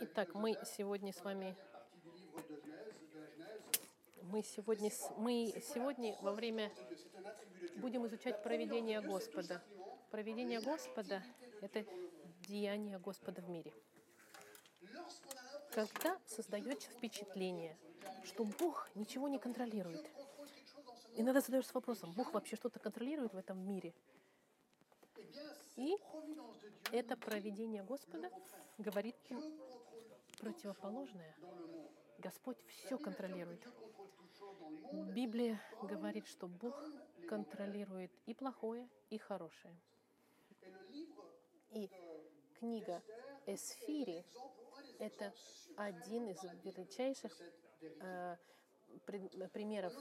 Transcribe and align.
Итак, 0.00 0.34
мы 0.34 0.56
сегодня 0.64 1.12
с 1.12 1.22
вами, 1.22 1.56
мы 4.22 4.42
сегодня, 4.42 4.90
мы 5.16 5.54
сегодня 5.74 6.16
во 6.20 6.32
время 6.32 6.70
будем 7.76 8.06
изучать 8.06 8.42
проведение 8.42 9.00
Господа. 9.00 9.62
Проведение 10.10 10.60
Господа– 10.60 11.22
это 11.60 11.84
деяние 12.48 12.98
Господа 12.98 13.42
в 13.42 13.48
мире. 13.48 13.72
Когда 15.72 16.18
создается 16.26 16.90
впечатление, 16.90 17.76
что 18.24 18.44
Бог 18.44 18.88
ничего 18.94 19.28
не 19.28 19.38
контролирует, 19.38 20.04
иногда 21.14 21.40
задаешься 21.40 21.72
вопросом, 21.74 22.12
Бог 22.12 22.32
вообще 22.32 22.56
что-то 22.56 22.80
контролирует 22.80 23.34
в 23.34 23.38
этом 23.38 23.58
мире? 23.66 23.94
И 25.80 25.96
это 26.92 27.16
проведение 27.16 27.82
Господа 27.82 28.30
говорит 28.76 29.16
противоположное. 30.38 31.34
Господь 32.18 32.58
все 32.66 32.98
контролирует. 32.98 33.66
Библия 35.14 35.58
говорит, 35.82 36.26
что 36.26 36.48
Бог 36.48 36.76
контролирует 37.26 38.12
и 38.26 38.34
плохое, 38.34 38.90
и 39.08 39.16
хорошее. 39.16 39.74
И 41.70 41.88
книга 42.58 43.02
Эсфири 43.46 44.26
это 44.98 45.32
один 45.76 46.28
из 46.28 46.42
величайших 46.62 47.32
э, 48.00 48.36
примеров 49.54 49.94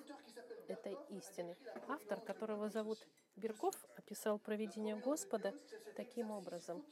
этой 0.68 0.98
истины. 1.12 1.56
Автор, 1.88 2.20
которого 2.20 2.70
зовут 2.70 3.00
Бирков, 3.40 3.74
описал 3.96 4.38
проведение 4.38 4.96
Господа 4.98 5.54
таким 5.96 6.30
образом. 6.32 6.86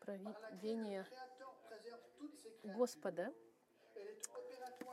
Проведение. 0.00 1.06
Господа 2.64 3.32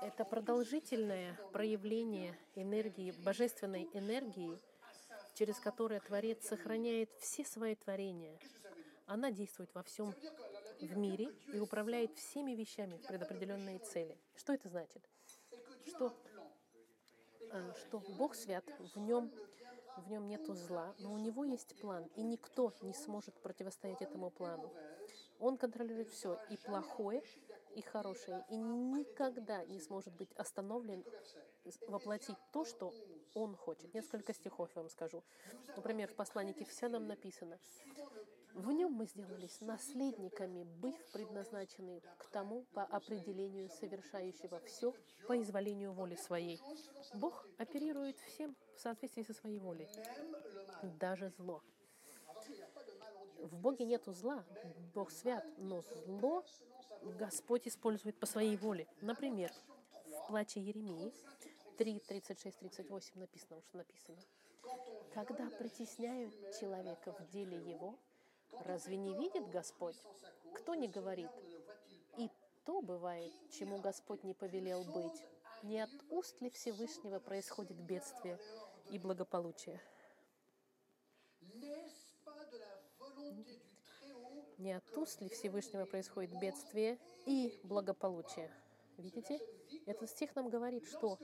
это 0.01 0.25
продолжительное 0.25 1.39
проявление 1.51 2.37
энергии, 2.55 3.11
божественной 3.11 3.89
энергии, 3.93 4.59
через 5.35 5.57
которое 5.59 5.99
Творец 5.99 6.45
сохраняет 6.45 7.09
все 7.19 7.45
свои 7.45 7.75
творения. 7.75 8.37
Она 9.05 9.31
действует 9.31 9.73
во 9.73 9.83
всем 9.83 10.13
в 10.79 10.97
мире 10.97 11.33
и 11.53 11.59
управляет 11.59 12.13
всеми 12.15 12.51
вещами 12.51 12.97
в 12.97 13.07
предопределенные 13.07 13.79
цели. 13.79 14.17
Что 14.35 14.53
это 14.53 14.69
значит? 14.69 15.03
Что, 15.85 16.13
что 17.81 17.99
Бог 18.17 18.35
свят, 18.35 18.63
в 18.95 18.99
нем, 18.99 19.31
в 19.97 20.09
нем 20.09 20.27
нету 20.27 20.53
зла, 20.53 20.93
но 20.99 21.13
у 21.13 21.17
него 21.17 21.43
есть 21.43 21.79
план, 21.81 22.05
и 22.15 22.21
никто 22.21 22.73
не 22.81 22.93
сможет 22.93 23.35
противостоять 23.41 24.01
этому 24.01 24.29
плану. 24.29 24.71
Он 25.39 25.57
контролирует 25.57 26.09
все, 26.09 26.37
и 26.49 26.57
плохое, 26.57 27.23
и 27.75 27.81
хорошее, 27.81 28.45
и 28.49 28.57
никогда 28.57 29.63
не 29.65 29.79
сможет 29.79 30.13
быть 30.13 30.31
остановлен 30.33 31.03
воплотить 31.87 32.37
то, 32.51 32.65
что 32.65 32.93
он 33.35 33.55
хочет. 33.55 33.93
Несколько 33.93 34.33
стихов 34.33 34.69
я 34.75 34.81
вам 34.81 34.89
скажу. 34.89 35.23
Например, 35.75 36.07
в 36.09 36.15
послании 36.15 36.53
к 36.53 36.59
Ефесянам 36.59 37.07
написано, 37.07 37.59
«В 38.59 38.71
нем 38.73 38.91
мы 38.91 39.05
сделались 39.05 39.61
наследниками, 39.61 40.63
быв 40.63 40.95
предназначены 41.13 42.01
к 42.17 42.29
тому 42.29 42.65
по 42.73 42.83
определению 42.83 43.69
совершающего 43.69 44.59
все 44.65 44.93
по 45.27 45.41
изволению 45.41 45.93
воли 45.93 46.15
своей». 46.15 46.59
Бог 47.13 47.47
оперирует 47.57 48.19
всем 48.19 48.57
в 48.75 48.81
соответствии 48.81 49.23
со 49.23 49.33
своей 49.33 49.59
волей, 49.59 49.87
даже 50.99 51.29
зло. 51.37 51.63
В 53.37 53.55
Боге 53.55 53.85
нету 53.85 54.11
зла, 54.11 54.43
Бог 54.93 55.11
свят, 55.11 55.45
но 55.57 55.81
зло 56.05 56.43
Господь 57.17 57.65
использует 57.65 58.19
по 58.19 58.25
своей 58.25 58.57
воле. 58.57 58.87
Например, 58.99 59.53
в 60.05 60.27
плаче 60.27 60.59
Еремии 60.59 61.13
3, 61.77 62.01
36, 62.01 62.59
38 62.59 63.19
написано, 63.19 63.55
уж 63.55 63.71
написано. 63.71 64.17
Когда 65.13 65.49
притесняют 65.49 66.33
человека 66.59 67.13
в 67.13 67.29
деле 67.29 67.57
его, 67.57 67.97
разве 68.65 68.97
не 68.97 69.13
видит 69.15 69.49
Господь? 69.49 69.95
Кто 70.55 70.75
не 70.75 70.87
говорит? 70.87 71.31
И 72.17 72.29
то 72.65 72.81
бывает, 72.81 73.31
чему 73.51 73.79
Господь 73.79 74.23
не 74.23 74.33
повелел 74.33 74.83
быть. 74.83 75.23
Не 75.63 75.81
от 75.81 75.89
уст 76.09 76.39
ли 76.41 76.49
Всевышнего 76.49 77.19
происходит 77.19 77.77
бедствие 77.77 78.39
и 78.91 78.99
благополучие? 78.99 79.81
Не 84.57 84.73
от 84.73 84.97
уст 84.97 85.21
ли 85.21 85.29
Всевышнего 85.29 85.85
происходит 85.85 86.37
бедствие 86.39 86.97
и 87.25 87.59
благополучие? 87.63 88.51
Видите? 88.97 89.39
Этот 89.85 90.09
стих 90.09 90.35
нам 90.35 90.49
говорит, 90.49 90.85
что 90.85 91.17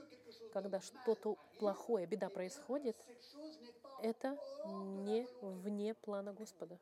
когда 0.52 0.80
что-то 0.80 1.36
плохое, 1.58 2.06
беда 2.06 2.30
происходит, 2.30 2.96
это 4.02 4.38
не 4.64 5.26
вне 5.40 5.94
плана 5.94 6.32
Господа. 6.32 6.78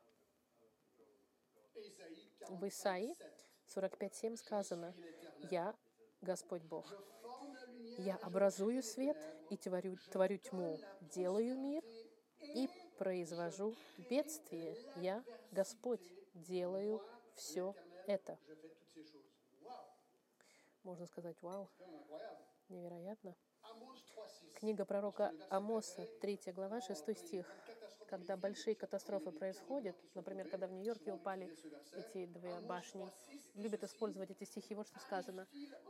В 2.49 2.67
Исаии 2.67 3.15
45.7 3.75 4.37
сказано, 4.37 4.93
«Я 5.49 5.75
Господь 6.21 6.63
Бог. 6.63 6.85
Я 7.97 8.17
образую 8.17 8.83
свет 8.83 9.17
и 9.49 9.57
творю, 9.57 9.97
творю 10.11 10.37
тьму, 10.37 10.79
делаю 11.01 11.57
мир 11.57 11.83
и 12.39 12.69
произвожу 12.97 13.75
бедствие. 14.09 14.77
Я 14.97 15.23
Господь, 15.51 16.01
делаю 16.33 17.01
все 17.35 17.75
это». 18.07 18.37
Можно 20.83 21.07
сказать, 21.07 21.41
вау, 21.41 21.69
невероятно. 22.69 23.35
Amos 23.63 23.97
3.6. 24.15 24.53
Книга 24.59 24.85
пророка 24.85 25.33
Амоса, 25.49 26.05
3 26.21 26.53
глава, 26.53 26.79
6 26.79 27.17
стих. 27.17 27.51
Когда 28.07 28.37
большие 28.37 28.75
катастрофы 28.75 29.31
происходят, 29.31 29.95
например, 30.13 30.47
когда 30.47 30.67
в 30.67 30.71
Нью-Йорке 30.71 31.11
упали 31.11 31.51
эти 31.93 32.25
две 32.27 32.59
башни, 32.61 33.09
любят 33.55 33.83
использовать 33.83 34.29
эти 34.31 34.43
стихи. 34.43 34.75
Вот 34.75 34.87
что 34.87 34.99
сказано. 34.99 35.47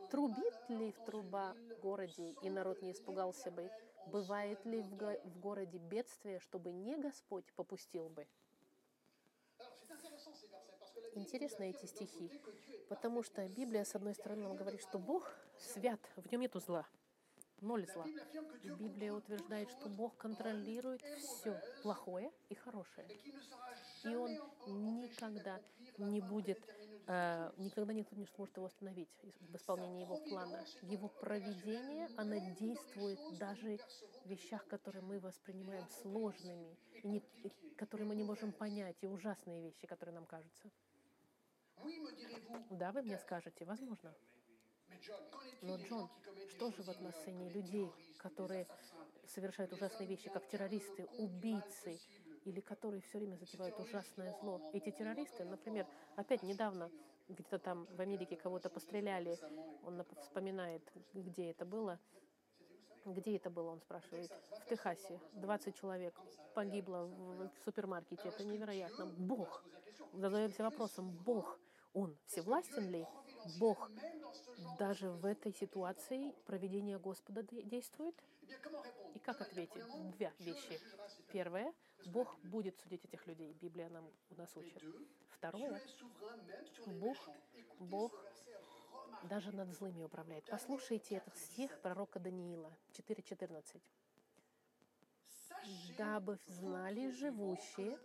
«Трубит 0.10 0.70
ли 0.70 0.92
в 0.92 1.04
труба 1.04 1.56
городе, 1.82 2.36
и 2.42 2.50
народ 2.50 2.82
не 2.82 2.92
испугался 2.92 3.52
бы? 3.52 3.70
Бывает 4.08 4.64
ли 4.66 4.82
в, 4.82 4.96
го- 4.96 5.20
в 5.24 5.40
городе 5.40 5.78
бедствие, 5.78 6.40
чтобы 6.40 6.72
не 6.72 6.96
Господь 6.96 7.52
попустил 7.54 8.10
бы?» 8.10 8.28
Интересны 11.16 11.70
эти 11.70 11.86
стихи, 11.86 12.30
потому 12.90 13.24
что 13.24 13.48
Библия, 13.48 13.84
с 13.86 13.96
одной 13.96 14.14
стороны, 14.14 14.44
нам 14.44 14.56
говорит, 14.56 14.82
что 14.82 15.00
Бог 15.00 15.34
свят, 15.58 16.00
в 16.18 16.30
нем 16.32 16.42
нету 16.42 16.60
зла, 16.60 16.86
ноль 17.62 17.86
зла. 17.88 18.12
Que 18.50 18.58
Dieu 18.70 18.72
Библия 18.72 19.14
утверждает, 19.14 19.70
что 19.70 19.90
Бог 19.90 20.18
контролирует 20.18 21.02
все 21.14 21.62
плохое 21.82 22.32
и 22.50 22.56
хорошее. 22.56 23.12
И 24.04 24.16
Он 24.16 24.40
никогда 24.66 25.62
не 25.98 26.22
будет, 26.22 26.68
э, 27.08 27.52
никогда 27.58 27.94
никто 27.94 28.16
не 28.16 28.26
сможет 28.28 28.58
его 28.58 28.68
остановить 28.68 29.10
в 29.42 29.56
исполнении 29.56 30.02
Его 30.02 30.18
плана. 30.18 30.66
Его 30.82 31.10
проведение, 31.10 32.10
оно 32.16 32.38
действует 32.38 33.22
даже 33.30 33.80
в 34.24 34.30
вещах, 34.30 34.66
которые 34.68 35.02
мы 35.04 35.20
воспринимаем 35.20 35.88
сложными, 35.90 36.78
и 37.04 37.08
не- 37.08 37.24
и 37.44 37.52
которые 37.76 38.08
мы 38.08 38.16
не 38.16 38.24
можем 38.24 38.54
понять, 38.54 38.98
и 39.02 39.08
ужасные 39.08 39.62
вещи, 39.62 39.88
которые 39.88 40.14
нам 40.16 40.26
кажутся. 40.26 40.72
Да, 42.70 42.92
вы 42.92 43.02
мне 43.02 43.18
скажете, 43.18 43.66
возможно. 43.66 44.16
Но, 45.62 45.78
Джон, 45.78 46.10
что 46.50 46.72
же 46.72 46.84
в 46.84 46.90
отношении 46.90 47.50
людей, 47.50 47.92
которые 48.18 48.68
совершают 49.28 49.74
ужасные 49.74 50.08
вещи, 50.08 50.30
как 50.30 50.48
террористы, 50.48 51.08
убийцы, 51.18 52.00
или 52.46 52.60
которые 52.62 53.02
все 53.02 53.18
время 53.18 53.36
затевают 53.36 53.80
ужасное 53.80 54.34
зло. 54.40 54.62
Эти 54.72 54.92
террористы, 54.92 55.44
например, 55.46 55.88
опять 56.16 56.44
недавно 56.44 56.92
где-то 57.28 57.58
там 57.58 57.88
в 57.96 58.00
Америке 58.02 58.36
кого-то 58.36 58.70
постреляли, 58.70 59.40
он 59.84 60.04
вспоминает, 60.22 60.84
где 61.14 61.50
это 61.50 61.66
было, 61.66 62.00
где 63.04 63.36
это 63.38 63.50
было, 63.50 63.72
он 63.72 63.82
спрашивает, 63.82 64.32
в 64.52 64.70
Техасе 64.70 65.20
20 65.34 65.76
человек 65.76 66.20
погибло 66.54 67.06
в 67.06 67.52
супермаркете, 67.64 68.30
это 68.30 68.44
невероятно. 68.44 69.08
Бог, 69.08 69.64
задаемся 70.14 70.64
вопросом, 70.64 71.12
Бог, 71.12 71.60
Он 71.94 72.18
всевластен 72.26 72.90
ли? 72.92 73.08
Бог 73.60 73.90
даже 74.80 75.10
в 75.10 75.26
этой 75.26 75.54
ситуации 75.54 76.34
проведение 76.46 76.98
Господа 77.00 77.44
де- 77.44 77.64
действует? 77.64 78.16
И 79.14 79.20
как 79.20 79.42
ответить? 79.42 79.84
Две 80.12 80.32
вещи. 80.40 80.80
Первое, 81.32 81.74
Бог 82.08 82.38
будет 82.44 82.78
судить 82.80 83.04
этих 83.06 83.26
людей. 83.28 83.54
Библия 83.62 83.90
нам 83.90 84.10
у 84.30 84.36
нас 84.36 84.56
учит. 84.56 84.82
Второе, 85.30 85.82
Бог, 86.86 87.18
Бог 87.80 88.12
даже 89.24 89.52
над 89.52 89.70
злыми 89.74 90.04
управляет. 90.04 90.46
Послушайте 90.46 91.16
этот 91.16 91.38
стих 91.38 91.80
пророка 91.82 92.20
Даниила 92.20 92.72
4.14. 92.94 93.82
дабы 95.98 96.38
знали 96.48 97.10
живущие, 97.12 97.98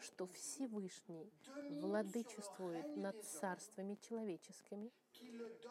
что 0.00 0.26
Всевышний 0.26 1.32
владычествует 1.80 2.96
над 2.96 3.22
царствами 3.24 3.98
человеческими 4.08 4.90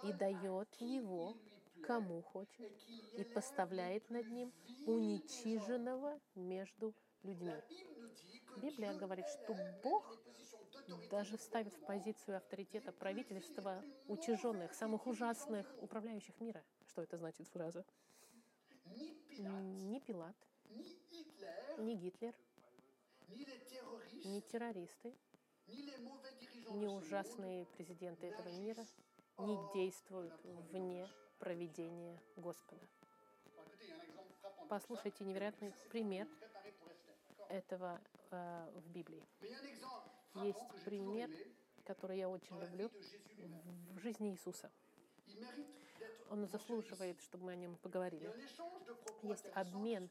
и 0.03 0.13
дает 0.13 0.73
его 0.79 1.35
кому 1.83 2.21
хочет 2.21 2.71
и 3.17 3.23
поставляет 3.23 4.09
над 4.09 4.27
ним 4.29 4.53
уничиженного 4.85 6.19
между 6.35 6.93
людьми. 7.23 7.55
Библия 8.57 8.93
говорит, 8.93 9.25
что 9.27 9.55
Бог 9.83 10.17
даже 11.09 11.37
ставит 11.37 11.73
в 11.73 11.85
позицию 11.85 12.37
авторитета 12.37 12.91
правительства 12.91 13.83
учрежденных, 14.07 14.73
самых 14.73 15.07
ужасных 15.07 15.65
управляющих 15.81 16.39
мира. 16.39 16.63
Что 16.87 17.01
это 17.01 17.17
значит 17.17 17.47
фраза? 17.47 17.85
Ни 19.37 19.99
Пилат, 19.99 20.35
ни 21.77 21.95
Гитлер, 21.95 22.33
ни 24.23 24.39
террористы, 24.41 25.15
ни 25.67 26.87
ужасные 26.87 27.65
президенты 27.67 28.27
этого 28.27 28.49
мира 28.49 28.85
не 29.37 29.57
действуют 29.73 30.33
вне 30.43 31.07
проведения 31.39 32.21
Господа. 32.35 32.85
Послушайте 34.69 35.23
невероятный 35.23 35.73
пример 35.89 36.27
этого 37.49 37.99
э, 38.31 38.71
в 38.75 38.89
Библии. 38.89 39.25
Есть 40.35 40.59
пример, 40.85 41.29
который 41.83 42.17
я 42.17 42.29
очень 42.29 42.57
люблю 42.59 42.89
в 43.89 43.99
жизни 43.99 44.31
Иисуса. 44.31 44.71
Он 46.29 46.47
заслуживает, 46.47 47.21
чтобы 47.21 47.45
мы 47.45 47.51
о 47.53 47.55
нем 47.55 47.75
поговорили. 47.77 48.33
Есть 49.23 49.45
обмен 49.53 50.09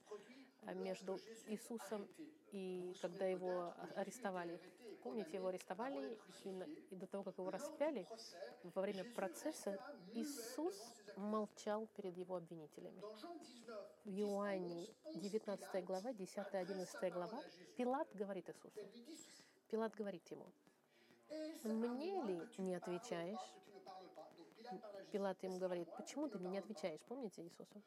а, 0.67 0.75
между 0.75 1.19
Иисусом 1.47 2.09
и 2.53 2.95
когда 3.01 3.27
его 3.27 3.62
а- 3.62 3.89
арестовали. 3.97 4.61
Помните, 5.03 5.37
его 5.37 5.49
арестовали, 5.49 6.19
и, 6.91 6.97
до 6.97 7.07
того, 7.07 7.25
как 7.25 7.39
его 7.39 7.51
распяли, 7.51 8.07
во 8.62 8.83
время 8.83 9.05
процесса 9.15 9.79
Иисус 10.12 10.77
молчал 11.17 11.87
перед 11.97 12.17
его 12.19 12.37
обвинителями. 12.37 13.01
Dans 13.01 13.15
Jean 13.15 13.39
19, 13.39 14.05
В 14.05 14.11
Иоанне 14.11 14.87
10, 15.07 15.17
11, 15.17 15.33
19 15.33 15.85
Pilate 15.85 15.85
глава, 15.85 16.12
10-11 16.12 17.11
глава, 17.11 17.43
Пилат 17.77 18.09
говорит 18.15 18.49
Иисусу. 18.49 19.43
Пилат 19.69 19.95
говорит 19.95 20.27
ему, 20.31 20.47
Мне 21.65 22.23
ли 22.23 22.41
не 22.59 22.75
отвечаешь? 22.75 23.60
Пилат 25.11 25.43
ему 25.43 25.59
говорит, 25.59 25.89
почему 25.97 26.29
ты 26.29 26.39
мне 26.39 26.51
не 26.51 26.59
отвечаешь? 26.59 27.01
Помните 27.09 27.43
Иисусу? 27.43 27.83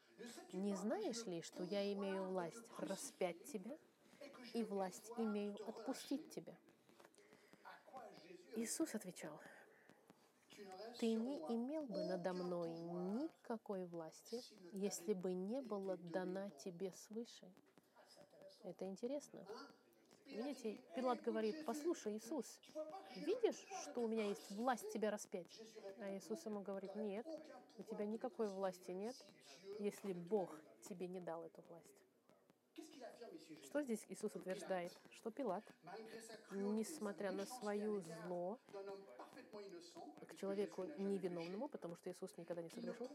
Не 0.52 0.74
знаешь 0.74 1.24
ли, 1.26 1.42
что 1.42 1.62
я 1.62 1.92
имею 1.92 2.24
власть 2.24 2.62
распять 2.78 3.42
тебя 3.44 3.76
и 4.52 4.62
власть 4.62 5.10
имею 5.16 5.56
отпустить 5.66 6.28
тебя? 6.30 6.54
Иисус 8.56 8.94
отвечал, 8.94 9.32
ты 10.98 11.12
не 11.14 11.38
имел 11.48 11.86
бы 11.86 12.04
надо 12.04 12.32
мной 12.32 12.70
никакой 12.70 13.84
власти, 13.86 14.40
если 14.72 15.12
бы 15.12 15.32
не 15.32 15.60
было 15.60 15.96
дана 15.96 16.50
тебе 16.64 16.92
свыше. 16.92 17.50
Это 18.62 18.86
интересно. 18.86 19.40
Видите, 20.26 20.78
Пилат 20.94 21.22
говорит, 21.22 21.64
послушай, 21.64 22.16
Иисус, 22.16 22.60
видишь, 23.16 23.64
что 23.82 24.02
у 24.02 24.08
меня 24.08 24.26
есть 24.26 24.50
власть 24.50 24.90
тебя 24.92 25.10
распять? 25.10 25.60
А 26.00 26.10
Иисус 26.16 26.44
ему 26.46 26.60
говорит, 26.60 26.94
нет, 26.96 27.26
у 27.78 27.82
тебя 27.82 28.06
никакой 28.06 28.48
власти 28.48 28.90
нет, 28.90 29.16
если 29.78 30.12
Бог 30.12 30.58
тебе 30.88 31.06
не 31.06 31.20
дал 31.20 31.44
эту 31.44 31.62
власть. 31.68 32.04
Что 33.62 33.82
здесь 33.82 34.04
Иисус 34.08 34.34
утверждает? 34.34 34.92
Что 35.10 35.30
Пилат, 35.30 35.64
несмотря 36.50 37.32
на 37.32 37.46
свое 37.46 38.00
зло 38.00 38.58
к 40.26 40.36
человеку 40.36 40.84
невиновному, 40.98 41.68
потому 41.68 41.96
что 41.96 42.10
Иисус 42.10 42.36
никогда 42.36 42.62
не 42.62 42.70
согрешил, 42.70 43.08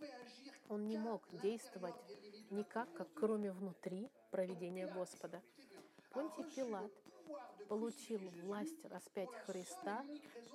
он 0.69 0.87
не 0.87 0.97
мог 0.97 1.23
действовать 1.41 1.95
никак, 2.49 2.91
как 2.93 3.07
кроме 3.13 3.51
внутри 3.51 4.09
проведения 4.31 4.87
Господа. 4.87 5.41
Понтий 6.09 6.43
Пилат 6.55 6.91
получил 7.67 8.19
власть 8.43 8.83
распять 8.85 9.29
Христа 9.45 10.03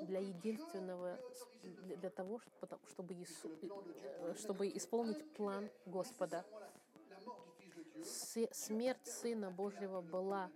для 0.00 0.20
Dieu 0.20 0.28
единственного, 0.28 1.18
для, 1.62 2.10
того, 2.10 2.40
чтобы, 2.88 3.14
Иису- 3.14 3.50
э, 3.62 4.34
чтобы 4.36 4.66
mettre 4.66 4.76
исполнить 4.76 5.32
план 5.34 5.70
Господа. 5.86 6.44
Смерть 8.52 9.06
Сына 9.06 9.50
Божьего 9.50 10.00
была 10.00 10.50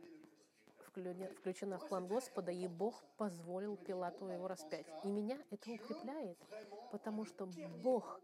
включена 1.37 1.79
в 1.79 1.89
план 1.89 2.09
Господа, 2.09 2.51
и 2.51 2.67
Бог 2.67 3.05
позволил 3.17 3.77
Пилату 3.77 4.27
его 4.27 4.49
распять. 4.49 4.87
И 5.05 5.09
меня 5.09 5.39
это 5.51 5.71
укрепляет, 5.71 6.39
потому 6.91 7.25
что 7.25 7.47
Бог 7.83 8.21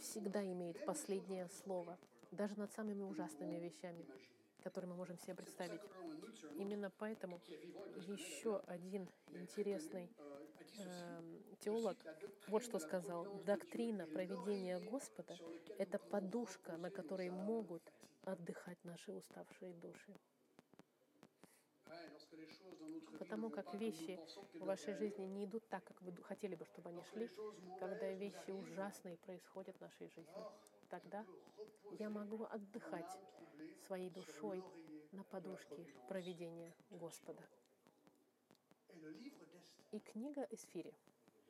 всегда 0.00 0.42
имеет 0.42 0.84
последнее 0.84 1.48
слово, 1.62 1.96
даже 2.32 2.58
над 2.58 2.72
самыми 2.72 3.02
ужасными 3.02 3.56
вещами, 3.56 4.04
которые 4.60 4.90
мы 4.90 4.96
можем 4.96 5.18
себе 5.18 5.34
представить. 5.34 5.80
Именно 6.56 6.90
поэтому 6.98 7.40
еще 7.96 8.58
один 8.66 9.08
интересный 9.32 10.10
эм, 10.78 11.42
теолог 11.60 11.96
вот 12.48 12.62
что 12.62 12.78
сказал. 12.78 13.26
Доктрина 13.44 14.06
проведения 14.06 14.78
Господа— 14.80 15.36
это 15.78 15.98
подушка, 15.98 16.76
на 16.76 16.90
которой 16.90 17.30
могут 17.30 17.82
отдыхать 18.22 18.78
наши 18.84 19.12
уставшие 19.12 19.72
души. 19.74 20.14
Потому 23.18 23.50
как 23.50 23.74
вещи 23.74 24.18
в 24.54 24.64
вашей 24.64 24.94
жизни 24.94 25.24
не 25.24 25.44
идут 25.44 25.66
так, 25.68 25.84
как 25.84 26.00
вы 26.02 26.14
хотели 26.22 26.54
бы, 26.54 26.64
чтобы 26.64 26.90
они 26.90 27.02
шли, 27.12 27.28
когда 27.78 28.10
вещи 28.12 28.50
ужасные 28.50 29.16
происходят 29.18 29.76
в 29.76 29.80
нашей 29.80 30.08
жизни, 30.08 30.44
тогда 30.90 31.24
я 31.98 32.10
могу 32.10 32.44
отдыхать 32.44 33.18
своей 33.86 34.10
душой 34.10 34.62
на 35.12 35.24
подушке 35.24 35.86
проведения 36.08 36.74
Господа. 36.90 37.42
И 39.92 39.98
книга 40.00 40.46
Эсфири 40.50 40.94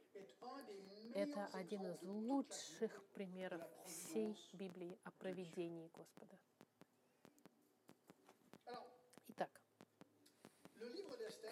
—это 1.14 1.46
один 1.52 1.86
из 1.86 2.02
лучших 2.02 3.04
примеров 3.14 3.62
всей 3.86 4.36
Библии 4.52 4.98
о 5.04 5.10
проведении 5.12 5.90
Господа. 5.94 6.38
Итак, 9.28 9.50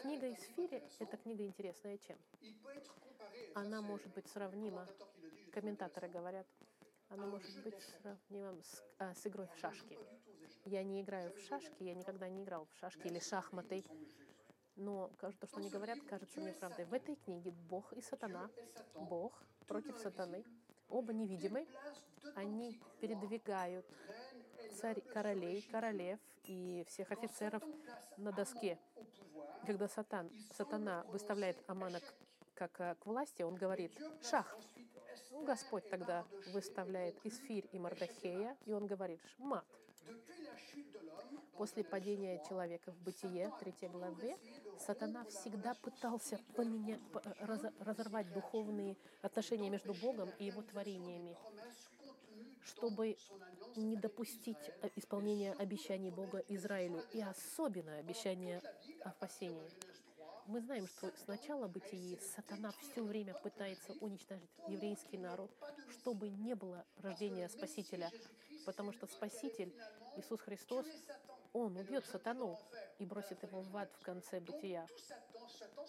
книга 0.02 0.32
Эсфири— 0.32 0.82
это 0.98 1.16
книга 1.16 1.44
интересная 1.44 1.98
чем? 1.98 2.18
Она 3.54 3.80
может 3.80 4.08
быть 4.14 4.28
сравнима, 4.28 4.86
комментаторы 5.52 6.08
говорят, 6.08 6.46
она 7.08 7.26
может 7.26 7.62
быть 7.62 7.80
сравнима 8.00 8.62
с, 8.62 8.84
а, 8.98 9.14
с 9.14 9.26
игрой 9.26 9.46
в 9.46 9.58
шашки. 9.58 9.98
Я 10.64 10.82
не 10.82 11.02
играю 11.02 11.32
в 11.32 11.40
шашки, 11.40 11.82
я 11.82 11.94
никогда 11.94 12.28
не 12.28 12.42
играл 12.42 12.66
в 12.66 12.78
шашки 12.78 13.06
или 13.06 13.18
шахматы, 13.18 13.84
но 14.76 15.10
то, 15.20 15.32
что 15.32 15.48
они 15.56 15.70
говорят, 15.70 15.98
кажется 16.08 16.40
мне 16.40 16.52
правдой. 16.52 16.84
В 16.84 16.94
этой 16.94 17.16
книге 17.16 17.50
Бог 17.50 17.92
и 17.92 18.00
сатана, 18.00 18.50
Бог 18.94 19.42
против 19.66 19.96
сатаны, 19.98 20.44
оба 20.88 21.12
невидимы, 21.12 21.66
они 22.34 22.80
передвигают 23.00 23.86
царь, 24.80 25.00
королей, 25.00 25.62
королев 25.70 26.18
и 26.44 26.84
всех 26.88 27.10
офицеров 27.10 27.62
на 28.16 28.32
доске. 28.32 28.78
Когда 29.66 29.88
сатан, 29.88 30.30
сатана 30.54 31.04
выставляет 31.08 31.58
Амана 31.68 32.00
как 32.54 32.80
э, 32.80 32.94
к 32.96 33.06
власти, 33.06 33.42
он 33.42 33.54
говорит 33.54 33.92
«шах». 34.22 34.58
Ну, 35.30 35.44
Господь 35.44 35.88
тогда 35.88 36.24
выставляет 36.52 37.14
Исфирь 37.24 37.68
и 37.72 37.78
Мардахея, 37.78 38.56
и 38.66 38.72
он 38.72 38.86
говорит 38.86 39.20
«мат». 39.38 39.64
После 41.56 41.82
падения 41.82 42.40
человека 42.48 42.92
в 42.92 43.02
Бытие, 43.02 43.52
3 43.58 43.88
главе, 43.88 44.38
сатана 44.78 45.24
всегда 45.24 45.74
пытался 45.74 46.38
поменять, 46.54 47.00
по- 47.12 47.18
э, 47.18 47.34
разо- 47.44 47.72
разорвать 47.80 48.32
духовные 48.32 48.96
отношения 49.22 49.68
между 49.68 49.92
Богом 49.94 50.30
и 50.38 50.44
его 50.44 50.62
творениями, 50.62 51.36
чтобы 52.64 53.16
не 53.74 53.96
допустить 53.96 54.70
э, 54.82 54.90
исполнения 54.94 55.52
обещаний 55.54 56.10
Бога 56.10 56.38
Израилю, 56.48 57.02
и 57.12 57.20
особенно 57.20 57.98
обещания 57.98 58.62
о 59.02 59.10
спасении. 59.10 59.68
Мы 60.48 60.62
знаем, 60.62 60.86
что 60.86 61.08
с 61.14 61.26
начала 61.26 61.68
бытии 61.68 62.18
сатана 62.34 62.72
все 62.80 63.02
время 63.02 63.34
пытается 63.34 63.92
уничтожить 64.00 64.48
еврейский 64.66 65.18
народ, 65.18 65.50
чтобы 65.90 66.30
не 66.30 66.54
было 66.54 66.86
рождения 67.02 67.50
Спасителя, 67.50 68.10
потому 68.64 68.92
что 68.92 69.06
Спаситель, 69.06 69.74
Иисус 70.16 70.40
Христос, 70.40 70.86
Он 71.52 71.76
убьет 71.76 72.06
сатану 72.06 72.58
и 72.98 73.04
бросит 73.04 73.42
его 73.42 73.60
в 73.60 73.76
ад 73.76 73.90
в 74.00 74.02
конце 74.02 74.40
бытия, 74.40 74.86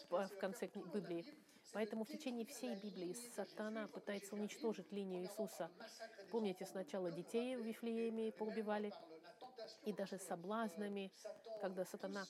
в 0.09 0.37
конце 0.41 0.67
Библии. 0.67 1.25
Поэтому 1.71 2.03
в 2.03 2.09
течение 2.09 2.45
всей 2.45 2.75
Библии 2.75 3.15
сатана 3.37 3.87
пытается 3.87 4.35
уничтожить 4.35 4.91
линию 4.91 5.23
Иисуса. 5.23 5.71
Помните, 6.31 6.65
сначала 6.65 7.11
детей 7.11 7.55
в 7.55 7.61
Вифлееме 7.61 8.33
поубивали, 8.33 8.91
и 9.83 9.93
даже 9.93 10.17
соблазнами, 10.19 11.11
когда 11.61 11.85
сатана 11.85 12.25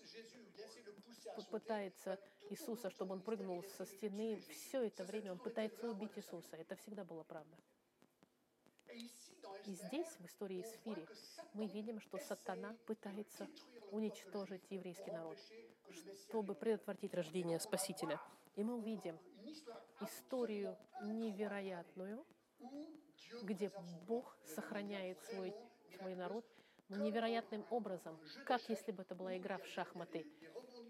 пытается 1.42 2.20
Иисуса, 2.50 2.90
чтобы 2.90 3.14
он 3.14 3.22
прыгнул 3.22 3.64
со 3.64 3.86
стены, 3.86 4.40
все 4.50 4.84
это 4.84 5.04
время 5.04 5.32
он 5.32 5.40
пытается 5.40 5.90
убить 5.90 6.18
Иисуса. 6.18 6.56
Это 6.56 6.76
всегда 6.76 7.04
была 7.04 7.24
правда. 7.24 7.56
И 9.66 9.74
здесь, 9.74 10.08
в 10.20 10.26
истории 10.26 10.64
Сфири, 10.64 11.08
мы 11.54 11.68
видим, 11.68 12.00
что 12.00 12.18
сатана 12.18 12.76
пытается 12.86 13.48
уничтожить 13.92 14.64
еврейский 14.70 15.12
народ, 15.12 15.38
чтобы 16.24 16.56
предотвратить 16.56 17.14
рождение 17.14 17.60
Спасителя. 17.60 18.20
И 18.56 18.64
мы 18.64 18.76
увидим 18.76 19.20
историю 20.02 20.76
невероятную, 21.04 22.26
где 23.44 23.72
Бог 24.08 24.38
сохраняет 24.44 25.22
свой, 25.24 25.54
свой 25.98 26.16
народ, 26.16 26.46
невероятным 26.90 27.66
образом, 27.70 28.20
как 28.46 28.68
если 28.70 28.92
бы 28.92 29.04
это 29.04 29.16
была 29.16 29.38
игра 29.38 29.58
в 29.60 29.66
шахматы, 29.68 30.26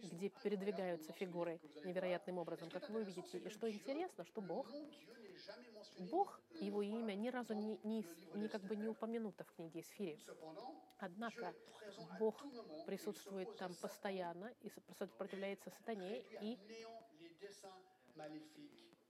где 0.02 0.30
передвигаются 0.30 1.12
фигуры 1.14 1.60
невероятным 1.84 2.38
образом, 2.38 2.70
как 2.70 2.90
вы 2.90 3.04
видите. 3.04 3.38
И 3.38 3.50
что 3.50 3.70
интересно, 3.70 4.24
что 4.26 4.42
Бог, 4.42 4.68
Бог, 5.98 6.42
его 6.60 6.82
имя 6.82 7.14
ни 7.16 7.30
разу 7.30 7.54
не, 7.54 7.80
не, 7.84 8.06
не 8.34 8.48
как 8.48 8.62
бы 8.64 8.76
не 8.76 8.88
упомянуто 8.88 9.44
в 9.44 9.52
книге 9.52 9.82
Эсфири. 9.82 10.20
Однако 10.98 11.54
Бог 12.20 12.46
присутствует 12.86 13.56
там 13.58 13.76
постоянно 13.76 14.54
и 14.62 14.70
сопротивляется 14.98 15.70
сатане 15.70 16.24
и, 16.42 16.58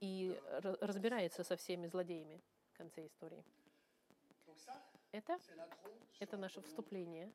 и 0.02 0.40
ра- 0.62 0.78
разбирается 0.82 1.44
со 1.44 1.56
всеми 1.56 1.88
злодеями 1.88 2.42
в 2.74 2.78
конце 2.78 3.06
истории. 3.06 3.44
Это, 5.12 5.40
это 6.20 6.38
наше 6.38 6.62
вступление 6.62 7.34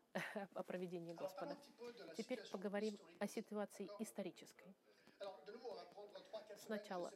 о 0.54 0.62
проведении 0.62 1.12
Господа. 1.12 1.56
Теперь 2.16 2.40
поговорим 2.50 2.98
о 3.18 3.26
ситуации 3.26 3.90
исторической. 3.98 4.74
Сначала, 6.56 7.12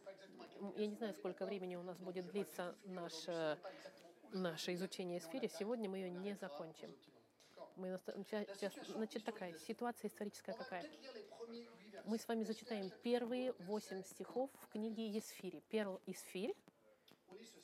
я 0.77 0.87
не 0.87 0.97
знаю, 0.97 1.15
сколько 1.15 1.47
времени 1.47 1.77
у 1.77 1.83
нас 1.83 1.99
будет 1.99 2.27
длиться 2.27 2.77
наше, 2.85 3.59
наше 4.33 4.75
изучение 4.75 5.21
сферы. 5.21 5.49
Сегодня 5.49 5.89
мы 5.89 5.99
ее 5.99 6.11
не 6.11 6.35
закончим. 6.35 6.95
Мы 7.77 8.01
значит, 8.89 9.25
такая 9.25 9.57
ситуация 9.59 10.09
историческая 10.09 10.55
какая? 10.55 10.85
Мы 12.05 12.19
с 12.19 12.27
вами 12.27 12.43
зачитаем 12.43 12.91
первые 13.03 13.53
восемь 13.61 14.03
стихов 14.03 14.51
в 14.55 14.69
книге 14.69 15.09
Есфири. 15.09 15.61
Перл 15.69 16.01
Исфирь, 16.07 16.55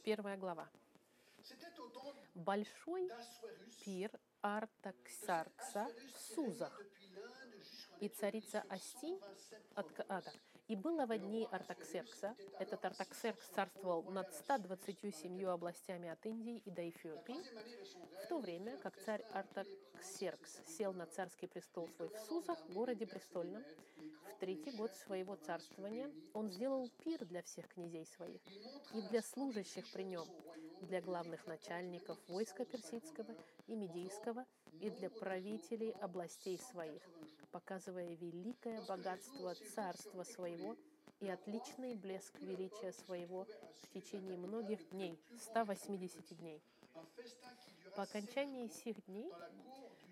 первая 0.05 0.37
глава. 0.37 0.71
Большой 2.35 3.11
пир 3.85 4.11
Артаксаркса 4.41 5.89
в 6.15 6.35
Сузах, 6.35 6.81
и 8.01 8.09
царица 8.09 8.65
Астинь 8.69 9.19
отка- 9.75 10.05
а, 10.09 10.21
так. 10.21 10.35
И 10.67 10.77
было 10.77 11.05
во 11.05 11.19
дни 11.19 11.47
Артаксеркса, 11.51 12.35
этот 12.59 12.85
Артаксеркс 12.85 13.47
царствовал 13.49 14.03
над 14.05 14.33
127 14.33 15.45
областями 15.47 16.09
от 16.09 16.25
Индии 16.25 16.63
и 16.65 16.71
до 16.71 16.89
Эфиопии, 16.89 17.37
в 18.25 18.29
то 18.29 18.39
время 18.39 18.79
как 18.79 18.97
царь 18.97 19.23
Артаксеркс 19.33 20.63
сел 20.67 20.95
на 20.95 21.07
царский 21.07 21.47
престол 21.47 21.89
свой 21.89 22.09
в 22.09 22.19
Сузах, 22.21 22.59
городе 22.71 23.07
престольном, 23.07 23.63
в 23.63 24.39
третий 24.41 24.71
год 24.73 24.95
своего 24.95 25.37
царствования 25.37 26.11
он 26.33 26.51
сделал 26.51 26.91
пир 27.05 27.25
для 27.27 27.43
всех 27.43 27.69
князей 27.69 28.07
своих 28.07 28.41
и 28.95 29.03
для 29.03 29.23
служащих 29.23 29.91
при 29.93 30.05
нем, 30.05 30.27
для 30.83 31.01
главных 31.01 31.47
начальников 31.47 32.19
войска 32.29 32.65
персидского 32.65 33.35
и 33.67 33.75
медийского 33.75 34.45
и 34.81 34.91
для 34.91 35.11
правителей 35.11 35.93
областей 35.93 36.59
своих, 36.59 37.03
показывая 37.51 38.15
великое 38.15 38.83
богатство 38.83 39.55
царства 39.75 40.23
своего 40.25 40.77
и 41.21 41.29
отличный 41.29 41.95
блеск 41.95 42.39
величия 42.41 42.93
своего 42.93 43.47
в 43.83 43.89
течение 43.93 44.37
многих 44.37 44.89
дней, 44.91 45.19
180 45.39 46.37
дней. 46.39 46.63
По 47.97 48.03
окончании 48.03 48.69
сих 48.69 49.05
дней 49.07 49.33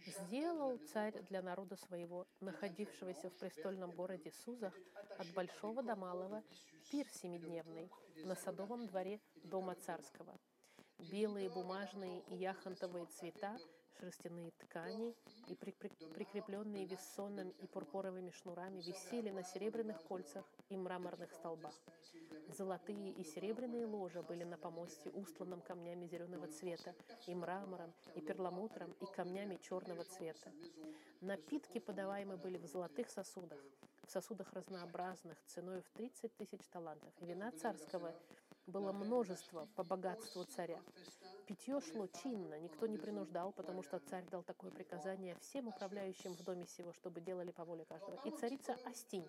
сделал 0.06 0.78
царь 0.92 1.20
для 1.28 1.42
народа 1.42 1.76
своего, 1.76 2.26
находившегося 2.40 3.30
в 3.30 3.34
престольном 3.34 3.90
городе 3.90 4.32
Сузах, 4.44 4.74
от 5.18 5.26
большого 5.34 5.82
до 5.82 5.96
малого, 5.96 6.42
пир 6.90 7.06
семидневный 7.08 7.90
на 8.24 8.34
садовом 8.34 8.86
дворе 8.86 9.20
дома 9.44 9.74
царского. 9.74 10.38
Белые 11.10 11.50
бумажные 11.50 12.20
и 12.28 12.36
яхонтовые 12.36 13.06
цвета, 13.06 13.58
шерстяные 13.98 14.52
ткани 14.52 15.14
и 15.48 15.54
при- 15.54 15.72
при- 15.72 15.90
прикрепленные 16.14 16.86
вессонным 16.86 17.50
и 17.50 17.66
пурпуровыми 17.66 18.30
шнурами 18.30 18.80
висели 18.80 19.30
на 19.30 19.42
серебряных 19.42 20.00
кольцах 20.02 20.44
и 20.68 20.76
мраморных 20.76 21.32
столбах. 21.32 21.74
Золотые 22.48 23.10
и 23.12 23.24
серебряные 23.24 23.84
ложа 23.86 24.22
были 24.22 24.44
на 24.44 24.56
помосте, 24.56 25.10
устланном 25.10 25.60
камнями 25.60 26.06
зеленого 26.06 26.46
цвета, 26.46 26.94
и 27.26 27.34
мрамором, 27.34 27.92
и 28.14 28.20
перламутром, 28.20 28.92
и 29.00 29.06
камнями 29.06 29.56
черного 29.56 30.04
цвета. 30.04 30.52
Напитки 31.20 31.78
подаваемы 31.78 32.36
были 32.36 32.58
в 32.58 32.66
золотых 32.66 33.10
сосудах, 33.10 33.58
в 34.04 34.10
сосудах 34.10 34.52
разнообразных, 34.52 35.42
ценой 35.46 35.82
в 35.82 35.90
30 35.90 36.36
тысяч 36.36 36.66
талантов. 36.68 37.12
И 37.20 37.26
вина 37.26 37.50
царского 37.52 38.14
было 38.66 38.92
множество 38.92 39.68
по 39.74 39.84
богатству 39.84 40.44
царя. 40.44 40.80
Питье 41.46 41.80
шло 41.80 42.06
чинно, 42.06 42.58
никто 42.60 42.86
не 42.86 42.98
принуждал, 42.98 43.52
потому 43.52 43.82
что 43.82 43.98
царь 43.98 44.24
дал 44.30 44.42
такое 44.42 44.70
приказание 44.70 45.36
всем 45.40 45.68
управляющим 45.68 46.34
в 46.34 46.42
доме 46.42 46.66
сего, 46.66 46.92
чтобы 46.92 47.20
делали 47.20 47.50
по 47.50 47.64
воле 47.64 47.84
каждого. 47.84 48.18
И 48.24 48.30
царица 48.30 48.76
Астинь 48.84 49.26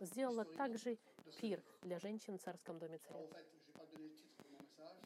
сделала 0.00 0.44
также 0.44 0.98
пир 1.40 1.62
для 1.82 1.98
женщин 1.98 2.38
в 2.38 2.42
царском 2.42 2.78
доме 2.78 2.98
царя. 2.98 3.26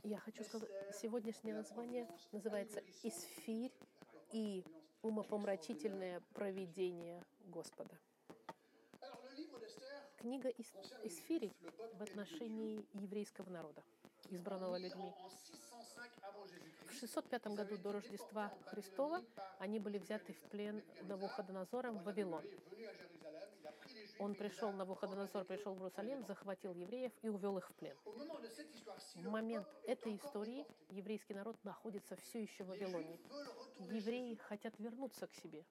Я 0.03 0.19
хочу 0.19 0.45
сказать, 0.45 0.69
сегодняшнее 1.01 1.55
название 1.55 2.07
называется 2.31 2.83
«Исфирь 3.03 3.73
и 4.33 4.63
умопомрачительное 5.01 6.23
провидение 6.35 7.23
Господа». 7.47 7.99
Книга 10.25 10.49
Ис- 10.49 10.75
Исфири 11.03 11.53
в 11.99 12.03
отношении 12.03 12.83
еврейского 12.95 13.51
народа, 13.51 13.83
избранного 14.31 14.79
людьми. 14.79 15.13
В 16.87 16.93
605 16.99 17.47
году 17.49 17.77
до 17.77 17.93
Рождества 17.93 18.51
Христова 18.69 19.23
они 19.59 19.79
были 19.79 19.99
взяты 19.99 20.33
в 20.33 20.41
плен 20.49 20.83
Навуходонозором 21.03 21.99
в 21.99 22.05
Вавилон. 22.05 22.43
Он 24.19 24.35
пришел, 24.35 24.73
Навуходонозор 24.73 25.45
пришел 25.45 25.75
в 25.75 25.81
Иерусалим, 25.81 26.25
захватил 26.25 26.73
евреев 26.73 27.13
и 27.21 27.29
увел 27.29 27.59
их 27.59 27.69
в 27.69 27.75
плен. 27.75 27.97
В 29.17 29.29
момент 29.29 29.69
этой 29.87 30.17
истории 30.17 30.65
еврейский 30.89 31.35
народ 31.35 31.63
находится 31.65 32.17
все 32.17 32.45
еще 32.45 32.65
в 32.65 32.69
Вавилоне. 32.69 33.21
Евреи 33.79 34.37
хотят 34.37 34.73
вернуться 34.79 35.27
к 35.27 35.35
себе. 35.35 35.67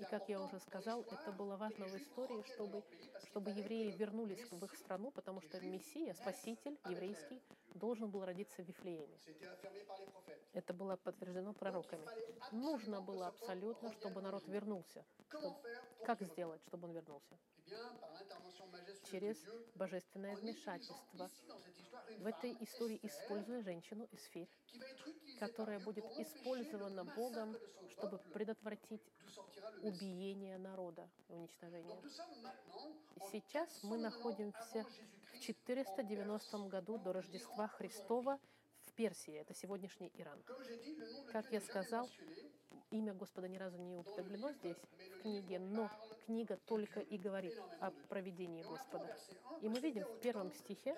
И 0.00 0.04
как 0.04 0.28
я 0.30 0.40
уже 0.40 0.58
сказал, 0.60 1.02
это 1.02 1.30
было 1.30 1.56
важно 1.56 1.84
в 1.86 1.94
истории, 1.96 2.42
чтобы, 2.54 2.82
чтобы 3.28 3.50
евреи 3.50 3.90
вернулись 3.90 4.50
в 4.50 4.64
их 4.64 4.74
страну, 4.76 5.10
потому 5.10 5.42
что 5.42 5.60
Мессия, 5.60 6.14
Спаситель 6.14 6.78
еврейский, 6.88 7.42
должен 7.74 8.10
был 8.10 8.24
родиться 8.24 8.62
в 8.62 8.66
Вифлееме. 8.66 9.18
Это 10.54 10.72
было 10.72 10.96
подтверждено 10.96 11.52
пророками. 11.52 12.06
Нужно 12.50 13.02
было 13.02 13.28
абсолютно, 13.28 13.92
чтобы 13.92 14.22
народ 14.22 14.48
вернулся. 14.48 15.04
Как 16.04 16.22
сделать, 16.22 16.62
чтобы 16.62 16.88
он 16.88 16.94
вернулся? 16.94 17.38
Через 19.10 19.36
божественное 19.74 20.34
вмешательство. 20.34 21.30
В 22.18 22.26
этой 22.26 22.56
истории 22.60 22.98
используя 23.02 23.62
женщину 23.62 24.08
Исфирь, 24.12 24.48
которая 25.38 25.78
будет 25.78 26.04
использована 26.18 27.04
Богом, 27.04 27.56
чтобы 27.92 28.18
предотвратить 28.32 29.02
убиение 29.82 30.58
народа, 30.58 31.08
уничтожение. 31.28 32.00
Сейчас 33.32 33.82
мы 33.82 33.98
находимся 33.98 34.86
в 35.32 35.40
490 35.40 36.58
году 36.68 36.98
до 36.98 37.12
Рождества 37.12 37.68
Христова 37.68 38.38
в 38.84 38.92
Персии. 38.92 39.34
Это 39.34 39.54
сегодняшний 39.54 40.10
Иран. 40.14 40.42
Как 41.32 41.50
я 41.52 41.60
сказал, 41.60 42.08
имя 42.90 43.14
Господа 43.14 43.48
ни 43.48 43.56
разу 43.56 43.78
не 43.78 43.96
употреблено 43.96 44.52
здесь, 44.52 44.76
в 44.76 45.22
книге, 45.22 45.58
но 45.58 45.90
книга 46.26 46.56
только 46.66 47.00
и 47.00 47.18
говорит 47.18 47.56
о 47.80 47.90
проведении 48.08 48.62
Господа. 48.62 49.16
И 49.60 49.68
мы 49.68 49.80
видим 49.80 50.04
в 50.04 50.20
первом 50.20 50.52
стихе, 50.52 50.96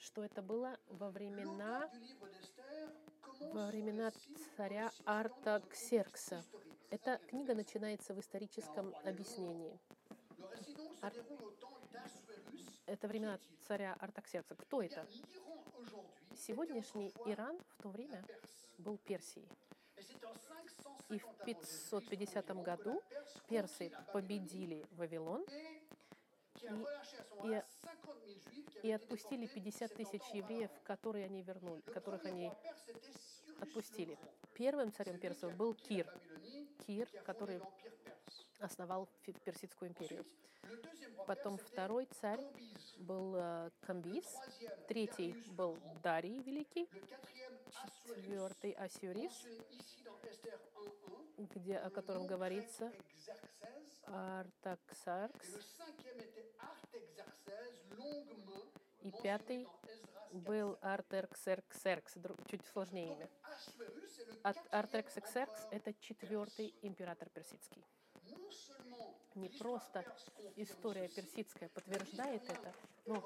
что 0.00 0.24
это 0.24 0.42
было 0.42 0.78
во 0.88 1.10
времена, 1.10 1.90
во 3.40 3.66
времена 3.66 4.12
царя 4.56 4.90
Артаксеркса. 5.04 6.44
Эта 6.90 7.18
книга 7.28 7.54
начинается 7.54 8.14
в 8.14 8.20
историческом 8.20 8.94
объяснении. 9.04 9.78
Ар-. 11.02 11.12
Это 12.86 13.08
времена 13.08 13.38
царя 13.66 13.96
Артаксеркса. 14.00 14.54
Кто 14.54 14.82
это? 14.82 15.06
Сегодняшний 16.36 17.12
Иран 17.26 17.58
в 17.76 17.82
то 17.82 17.88
время 17.88 18.22
был 18.78 18.98
Персией. 18.98 19.48
Et 19.96 20.02
c'est 20.02 20.24
en 20.24 20.32
550 20.32 21.10
И 21.10 21.18
в 21.18 21.26
avant 21.26 21.42
Jésus-Christ 21.44 22.40
550 22.40 22.50
environ 22.50 22.62
году 22.62 23.02
персы 23.48 23.92
победили 24.12 24.86
Вавилон 24.92 25.44
и- 26.62 26.66
и- 26.66 26.70
moment-là 27.40 27.64
50 27.82 28.24
000 28.24 28.38
juifs 28.38 28.68
qui 28.70 28.88
и 28.88 28.92
avaient 28.92 28.94
été 28.94 28.94
отпустили 28.94 29.46
déportés 29.46 29.60
50 29.60 29.94
тысяч 29.94 30.22
70 30.22 30.30
ans 30.30 30.34
евреев, 30.34 30.70
которые 30.84 31.24
они 31.24 31.42
вернули, 31.42 31.80
которых 31.82 32.24
они 32.24 32.50
отпустили. 33.60 34.18
Первым 34.54 34.92
царем 34.92 35.18
персов 35.18 35.54
был 35.56 35.74
Кир, 35.74 36.06
Кир, 36.86 37.08
который 37.24 37.60
основал 38.58 39.08
Персидскую 39.44 39.90
империю. 39.90 40.24
Потом 41.26 41.56
второй 41.58 42.06
царь 42.20 42.40
был 42.98 43.34
э, 43.36 43.70
Камбис, 43.80 44.26
третий 44.88 45.32
был. 45.52 45.78
Дарий 46.02 46.42
Великий, 46.42 46.88
четвертый 48.04 48.72
Ассюрис, 48.72 49.32
mentionné 51.40 51.46
ici 51.46 51.46
dans 51.46 51.46
Esther 51.46 51.46
1.1. 51.46 51.46
где, 51.54 51.76
о 51.76 51.90
котором 51.90 52.26
говорится 52.26 52.92
Артаксаркс, 54.06 55.48
и 59.02 59.10
пятый 59.22 59.66
был 60.32 60.74
4.7. 60.74 60.80
Артаксерксеркс, 60.82 62.16
дру- 62.16 62.36
чуть 62.48 62.64
сложнее 62.66 63.14
имя. 63.14 63.28
Артаксеркс 64.70 65.66
это 65.70 65.94
четвертый 65.94 66.74
император 66.82 67.28
персидский. 67.30 67.84
Не 69.34 69.48
просто 69.48 70.04
история 70.56 71.08
персидская 71.08 71.68
подтверждает 71.70 72.42
это, 72.50 72.74
но 73.06 73.24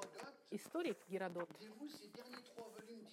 историк 0.55 0.97
Геродот 1.09 1.49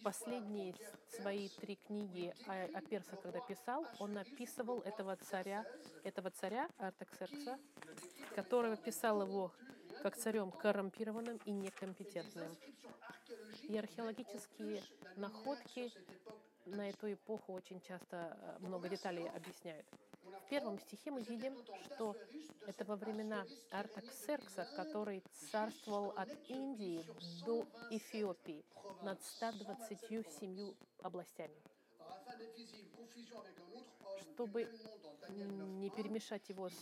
последние 0.03 0.75
свои 1.09 1.49
три 1.49 1.77
книги 1.77 2.35
о, 2.47 2.79
о 2.79 2.81
персах, 2.83 3.21
когда 3.21 3.41
писал, 3.41 3.87
он 3.99 4.17
описывал 4.19 4.81
этого 4.81 5.17
царя, 5.17 5.65
этого 6.05 6.31
царя 6.31 6.69
Артаксеркса, 6.79 7.59
которого 8.35 8.77
писал 8.77 9.23
его 9.23 9.53
как 10.03 10.17
царем 10.17 10.51
коррумпированным 10.51 11.39
и 11.45 11.53
некомпетентным. 11.53 12.57
И 13.63 13.77
археологические 13.77 14.83
находки 15.17 15.93
на 16.67 16.89
эту 16.89 17.13
эпоху 17.13 17.53
очень 17.53 17.81
часто 17.81 18.37
э, 18.41 18.67
много 18.67 18.89
деталей 18.89 19.29
объясняют. 19.29 19.87
В 20.45 20.49
первом 20.49 20.79
стихе 20.79 21.11
мы 21.11 21.23
видим, 21.23 21.57
что 21.87 22.17
это 22.67 22.85
во 22.85 22.97
времена 22.97 23.45
Артаксеркса, 23.71 24.67
который 24.77 25.23
царствовал 25.51 26.11
от 26.11 26.29
Индии 26.49 27.05
до 27.45 27.65
Эфиопии 27.91 28.65
над 29.03 29.23
127 29.23 30.75
областями. 31.03 31.55
Homme 31.99 33.65
Чтобы 34.35 34.69
не 35.29 35.89
9.1, 35.89 35.97
перемешать 35.97 36.49
его 36.49 36.69
с, 36.69 36.75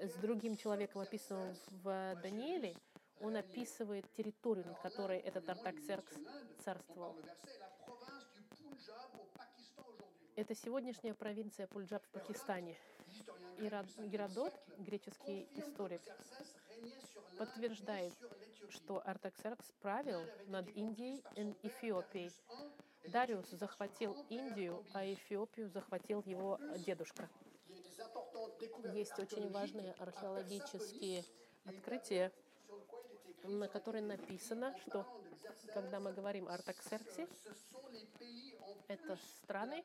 с 0.00 0.14
другим 0.20 0.56
человеком, 0.56 1.02
описанным 1.02 1.56
в 1.82 2.16
Данииле, 2.22 2.76
он 3.20 3.36
описывает 3.36 4.10
территорию, 4.12 4.66
над 4.66 4.78
которой 4.80 5.18
этот 5.18 5.48
Артаксеркс 5.48 6.14
царствовал. 6.64 7.16
Это 10.34 10.54
сегодняшняя 10.54 11.12
провинция 11.12 11.66
Пульджаб 11.66 12.02
в 12.06 12.08
Пакистане. 12.08 12.78
L'historien 13.06 13.58
И 13.58 13.66
grec 13.66 13.70
Ра- 13.70 13.82
du 13.82 14.02
5e 14.02 14.08
Геродот, 14.08 14.54
греческий 14.78 15.46
историк, 15.56 16.00
подтверждает, 17.36 18.14
что 18.70 19.02
Артаксеркс 19.06 19.72
правил 19.82 20.22
над 20.46 20.74
Индией 20.74 21.22
и 21.36 21.68
Эфиопией. 21.68 22.32
Дариус 23.08 23.50
захватил 23.50 24.16
Индию, 24.30 24.82
а. 24.94 25.04
Эфиопию 25.04 25.68
захватил 25.68 26.22
его 26.24 26.58
дедушка. 26.86 27.28
Есть 28.94 29.18
очень 29.18 29.50
важные 29.50 29.92
археологические 29.98 31.24
открытия, 31.66 32.32
на 33.44 33.68
которой 33.68 34.02
написано, 34.02 34.74
что 34.78 35.06
когда 35.72 36.00
мы 36.00 36.12
говорим 36.12 36.48
Артаксерксе, 36.48 37.26
это 38.88 39.16
страны, 39.42 39.84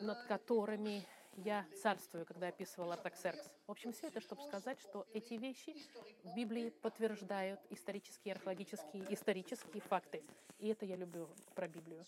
над 0.00 0.22
которыми 0.24 1.04
я 1.44 1.64
царствую, 1.82 2.26
когда 2.26 2.48
описывал 2.48 2.92
Артаксеркс. 2.92 3.50
В 3.66 3.70
общем, 3.70 3.92
все 3.92 4.08
это, 4.08 4.20
чтобы 4.20 4.42
сказать, 4.42 4.80
что 4.80 5.06
эти 5.12 5.34
вещи 5.34 5.76
в 6.24 6.34
Библии 6.34 6.70
подтверждают 6.70 7.60
исторические, 7.70 8.34
археологические, 8.34 9.12
исторические 9.12 9.80
факты. 9.82 10.24
И 10.58 10.68
это 10.68 10.84
я 10.84 10.96
люблю 10.96 11.28
про 11.54 11.68
Библию. 11.68 12.04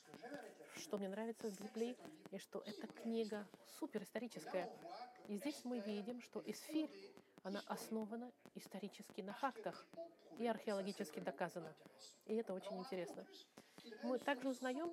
Что 0.76 0.98
мне 0.98 1.08
нравится 1.08 1.50
в 1.50 1.60
Библии, 1.60 1.96
и 2.30 2.38
что 2.38 2.62
эта 2.66 2.86
книга 2.88 3.46
суперисторическая. 3.78 4.68
И 5.28 5.36
здесь 5.36 5.60
мы 5.64 5.78
видим, 5.78 6.20
что 6.22 6.42
Эсфирь, 6.44 6.90
она 7.44 7.62
основана 7.66 8.32
исторически 8.54 9.20
на 9.20 9.32
фактах 9.34 9.86
и 10.38 10.46
археологически 10.46 11.20
доказана. 11.20 11.74
И 12.26 12.34
это 12.34 12.54
очень 12.54 12.78
интересно. 12.78 13.26
Мы 14.02 14.18
также 14.18 14.48
узнаем, 14.48 14.92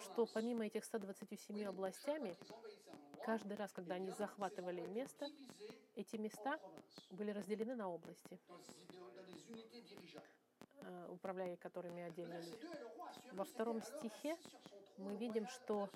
что 0.00 0.26
помимо 0.26 0.66
этих 0.66 0.84
127 0.84 1.64
областями, 1.64 2.36
каждый 3.24 3.56
раз, 3.56 3.72
когда 3.72 3.94
они 3.96 4.10
захватывали 4.10 4.80
место, 4.86 5.28
эти 5.94 6.16
места 6.16 6.58
были 7.10 7.30
разделены 7.30 7.74
на 7.76 7.88
области, 7.88 8.40
э, 10.82 11.06
управляя 11.08 11.56
которыми 11.56 12.02
отдельные 12.02 12.40
Verset 12.40 12.50
люди. 12.50 12.66
2, 12.66 12.70
le 12.70 12.78
roi 12.78 13.08
Assuérus 13.08 13.34
Во 13.34 13.44
втором 13.44 13.82
стихе 13.82 14.36
мы 14.98 15.16
видим, 15.16 15.46
что, 15.48 15.88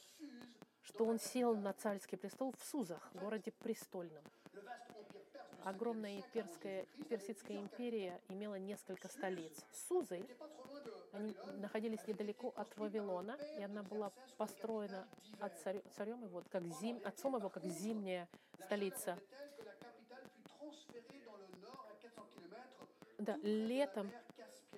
что 0.82 1.04
он 1.04 1.18
сел 1.18 1.56
на 1.56 1.72
царский 1.72 2.16
престол 2.16 2.52
в 2.52 2.64
Сузах, 2.64 3.10
городе 3.14 3.52
престольном. 3.52 4.24
Огромная 5.64 6.18
5e 6.18 6.22
siècle 6.22 6.32
перская, 6.32 6.86
персидская 7.08 7.56
империя 7.58 8.20
имела 8.28 8.58
несколько 8.58 9.08
столиц. 9.08 9.52
Сузы, 9.88 10.24
они 11.12 11.34
находились 11.56 12.06
недалеко 12.06 12.52
от 12.56 12.76
Вавилона, 12.76 13.36
и 13.58 13.62
она 13.62 13.82
была 13.82 14.10
построена 14.36 15.06
от 15.40 15.58
царю, 15.60 15.82
царем 15.96 16.24
его, 16.24 16.42
как 16.50 16.64
зим, 16.80 17.00
отцом 17.04 17.36
его, 17.36 17.48
как 17.48 17.64
зимняя 17.64 18.28
столица. 18.64 19.18
était 19.18 19.36
telle 19.36 19.54
que 19.56 19.64
la 19.64 19.74
capitale 19.74 20.28
fut 20.34 20.42
transférée 20.42 21.22
dans 21.26 21.36
le 21.36 21.48
nord 21.60 21.86
à 21.90 22.00
400 22.00 22.40
километров 22.40 22.88
Да, 23.18 23.36
летом, 23.42 24.10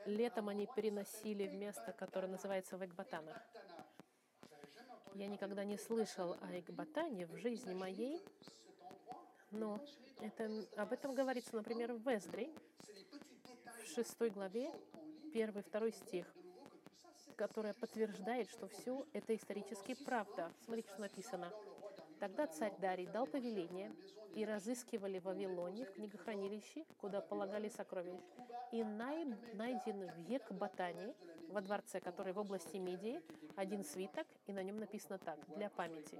летом 0.06 0.48
они 0.48 0.66
переносили 0.74 1.46
в 1.46 1.54
место, 1.54 1.92
которое 1.92 2.28
называется 2.28 2.76
Векбатана. 2.76 3.42
Я 5.14 5.26
никогда 5.26 5.64
не 5.64 5.76
слышал 5.76 6.36
о 6.40 6.58
Экбатане 6.58 7.26
в 7.26 7.36
жизни 7.36 7.74
моей, 7.74 8.24
но 9.50 9.80
это, 10.20 10.50
об 10.76 10.92
этом 10.92 11.14
говорится, 11.14 11.56
например, 11.56 11.92
в 11.92 12.08
Эздре, 12.08 12.50
в 13.82 13.86
шестой 13.94 14.30
главе, 14.30 14.66
qu'on 14.66 14.72
lit 14.72 15.30
первый, 15.32 15.62
второй 15.62 15.92
стих, 15.92 16.26
которая 17.36 17.74
подтверждает, 17.74 18.50
что 18.50 18.68
все 18.68 19.06
это 19.12 19.34
исторически 19.34 19.94
правда. 20.04 20.52
Смотрите, 20.64 20.88
что 20.90 21.00
написано. 21.00 21.52
Тогда 22.18 22.46
царь 22.46 22.74
Дарий 22.78 23.06
дал 23.06 23.26
повеление, 23.26 23.92
и 24.34 24.44
разыскивали 24.44 25.18
в 25.18 25.24
Вавилоне 25.24 25.84
в 25.84 25.92
книгохранилище, 25.92 26.84
куда 26.98 27.20
полагали 27.20 27.68
сокровища, 27.68 28.46
и 28.72 28.84
най- 28.84 29.24
найден 29.54 30.08
в 30.08 30.18
Екбатане, 30.18 31.14
во 31.48 31.60
дворце, 31.60 32.00
который 32.00 32.32
в 32.32 32.38
области 32.38 32.76
Мидии, 32.76 33.20
один 33.56 33.84
свиток, 33.84 34.26
и 34.46 34.52
на 34.52 34.62
нем 34.62 34.78
написано 34.78 35.18
так, 35.18 35.38
для 35.56 35.68
памяти. 35.68 36.18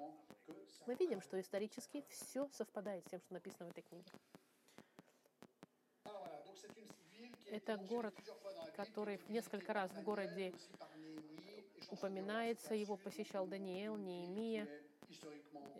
Мы 0.87 0.95
видим, 0.95 1.21
что 1.21 1.41
исторически 1.41 2.05
все 2.09 2.49
совпадает 2.53 3.05
с 3.07 3.11
тем, 3.11 3.21
что 3.21 3.35
написано 3.35 3.67
в 3.67 3.71
этой 3.71 3.83
книге. 3.83 4.11
Это 7.51 7.77
город, 7.77 8.15
который 8.77 9.21
несколько 9.29 9.73
раз 9.73 9.91
в 9.93 10.03
городе 10.03 10.53
упоминается, 11.91 12.75
его 12.75 12.97
посещал 12.97 13.47
Даниил, 13.47 13.97
Неемия, 13.97 14.69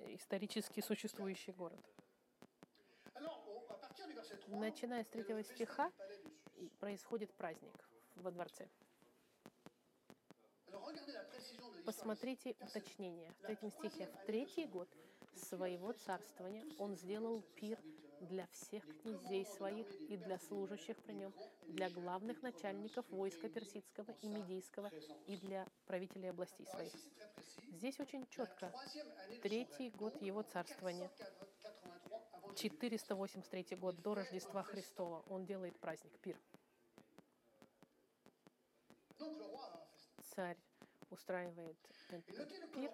исторически 0.09 0.81
существующий 0.81 1.53
город. 1.53 1.79
Alors, 3.15 3.39
au- 3.47 3.67
à 3.69 3.75
partir 3.79 4.07
du 4.07 4.15
verset 4.15 4.37
3, 4.39 4.57
Начиная 4.59 5.05
с 5.05 5.07
третьего 5.09 5.43
стиха 5.45 5.93
происходит 6.81 7.33
праздник 7.35 7.73
во 8.17 8.31
дворце. 8.31 8.69
Посмотрите 11.85 12.57
уточнение. 12.61 13.31
В 13.33 13.43
третьем 13.43 13.71
стихе. 13.71 14.07
В 14.07 14.27
третий 14.27 14.67
год 14.67 14.89
своего 15.35 15.93
царствования 15.93 16.65
он 16.79 16.97
сделал 16.97 17.43
пир 17.55 17.79
для 18.21 18.47
всех 18.49 18.85
князей 19.01 19.47
своих 19.47 19.87
и 20.09 20.17
для 20.17 20.39
служащих 20.39 20.97
при 20.99 21.13
нем, 21.13 21.33
для 21.69 21.89
главных 21.89 22.43
начальников 22.43 23.09
войска 23.11 23.49
персидского 23.49 24.11
и 24.21 24.29
медийского 24.29 24.91
и 25.27 25.37
для 25.39 25.67
правителей 25.87 26.31
областей 26.31 26.67
своих. 26.67 26.93
Здесь 27.69 27.99
очень 27.99 28.27
четко. 28.29 28.73
Третий 29.43 29.91
год 29.91 30.21
его 30.21 30.43
царствования. 30.43 31.11
483 32.57 33.07
avant 33.11 33.29
483 33.29 33.77
год 33.77 34.03
до 34.03 34.15
Рождества 34.15 34.63
Христова 34.63 35.23
он 35.29 35.47
делает 35.47 35.79
праздник, 35.79 36.13
пир. 36.21 36.37
Царь 40.35 40.59
устраивает 41.11 41.77
пир. 42.75 42.91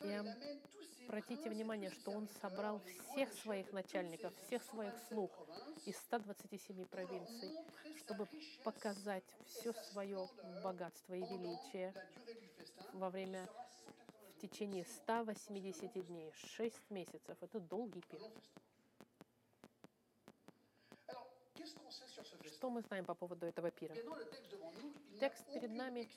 И 0.00 0.22
Обратите 1.08 1.50
внимание, 1.50 1.90
что 1.90 2.10
он 2.12 2.28
собрал 2.40 2.80
всех 3.10 3.32
своих 3.32 3.72
начальников, 3.72 4.32
всех 4.46 4.62
своих 4.62 4.94
127 5.06 5.08
слуг 5.08 5.30
из 5.84 5.96
127 5.96 6.76
pour 6.76 6.76
leur 6.76 6.86
провинций, 6.86 7.50
чтобы 7.98 8.28
показать 8.64 9.24
все 9.46 9.72
свое 9.72 10.28
богатство 10.62 11.14
и 11.14 11.20
величие 11.20 11.92
во 12.92 13.10
время, 13.10 13.40
sera 13.44 13.48
180 13.48 13.72
в 14.36 14.40
течение 14.40 14.84
180 14.84 16.06
дней, 16.06 16.32
6 16.56 16.90
месяцев. 16.90 17.36
Это 17.40 17.60
долгий 17.60 18.02
пир. 18.02 18.20
Что 22.62 22.70
мы 22.70 22.80
знаем 22.82 23.04
по 23.04 23.14
поводу 23.16 23.44
этого 23.44 23.72
пира? 23.72 23.92
Текст 25.18 25.44
перед 25.52 25.72
нами 25.72 26.08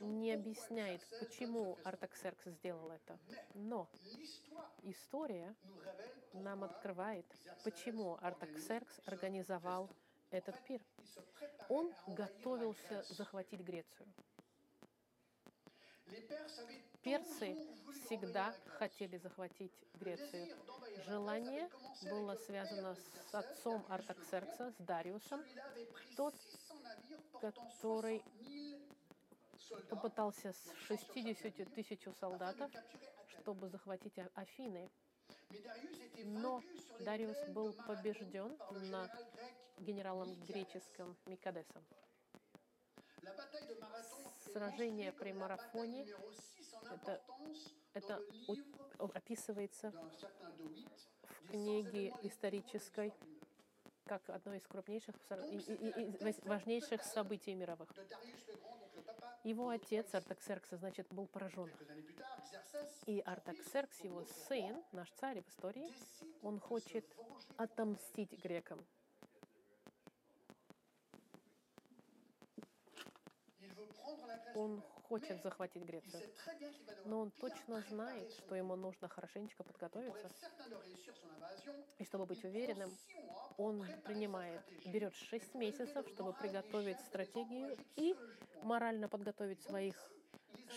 не 0.00 0.34
объясняет, 0.34 1.00
почему. 1.18 1.78
Артаксеркс 1.82 2.44
сделал 2.44 2.90
это. 2.90 3.18
Но 3.54 3.88
история 4.82 5.54
нам 6.34 6.62
открывает, 6.62 7.24
почему 7.64 8.18
Артаксеркс 8.20 9.00
организовал 9.06 9.88
этот 10.30 10.62
пир. 10.64 10.82
Он 11.70 11.90
готовился 12.08 13.02
захватить 13.08 13.60
Грецию. 13.60 14.06
Персы 17.02 17.56
всегда 18.06 18.54
хотели 18.78 19.18
захватить 19.18 19.72
Грецию. 19.94 20.56
Желание 21.06 21.68
было 22.02 22.34
связано 22.36 22.94
с 22.94 23.34
отцом 23.34 23.84
Артаксеркса, 23.88 24.70
с 24.72 24.82
Дариусом, 24.82 25.42
тот, 26.16 26.34
600 26.34 26.82
navires 26.82 27.20
portant 27.32 27.40
который 27.40 28.22
60 28.38 28.40
000 28.48 28.80
soldats 29.58 29.88
попытался 29.88 30.52
с 30.52 30.72
60 30.86 31.74
тысяч 31.74 32.00
солдатов, 32.20 32.70
чтобы 33.28 33.68
захватить 33.68 34.18
А- 34.18 34.30
Афины. 34.34 34.90
Но 36.24 36.62
Дариус 37.00 37.38
был 37.48 37.72
побежден 37.86 38.56
на 38.90 39.10
генералом 39.78 40.34
греческом 40.46 41.16
Микадесом. 41.26 41.84
Сражение 44.52 45.12
при 45.12 45.32
марафоне 45.32 46.02
bataille 46.02 46.12
numéro 46.12 46.32
6 46.32 46.74
en 46.74 46.94
это- 46.94 47.20
Это 47.94 48.20
описывается 49.14 49.90
в 49.90 49.94
des 49.94 50.10
100 50.18 51.48
книге 51.48 52.12
исторической 52.22 53.12
как 54.04 54.28
одно 54.28 54.54
из 54.54 54.66
крупнейших 54.66 55.14
и- 55.50 55.56
и- 55.56 56.30
и- 56.30 56.48
важнейших 56.48 57.02
событий 57.04 57.54
мировых. 57.54 57.88
Его 59.44 59.68
отец. 59.68 60.12
Артаксеркс, 60.14 60.70
значит, 60.70 61.06
был 61.12 61.26
поражен. 61.26 61.70
И 63.06 63.20
Артаксеркс, 63.20 64.00
его 64.00 64.24
сын, 64.24 64.82
наш 64.92 65.10
царь 65.12 65.40
в 65.42 65.48
истории, 65.48 65.92
он 66.42 66.58
хочет 66.58 67.04
отомстить 67.56 68.32
грекам. 68.42 68.84
Он 74.54 74.82
хочет 75.08 75.42
захватить 75.42 75.82
Грецию. 75.82 76.22
Но 77.04 77.20
он 77.20 77.30
точно 77.30 77.80
знает, 77.82 78.32
что 78.32 78.54
ему 78.54 78.76
нужно 78.76 79.08
хорошенечко 79.08 79.64
подготовиться. 79.64 80.30
И 81.98 82.04
чтобы 82.04 82.26
быть 82.26 82.44
уверенным, 82.44 82.90
он 83.56 83.86
принимает, 84.04 84.60
берет 84.86 85.14
6 85.14 85.54
месяцев, 85.54 86.08
чтобы 86.08 86.32
приготовить 86.32 87.00
стратегию 87.00 87.76
и 87.96 88.16
морально 88.62 89.08
подготовить 89.08 89.62
своих 89.62 89.94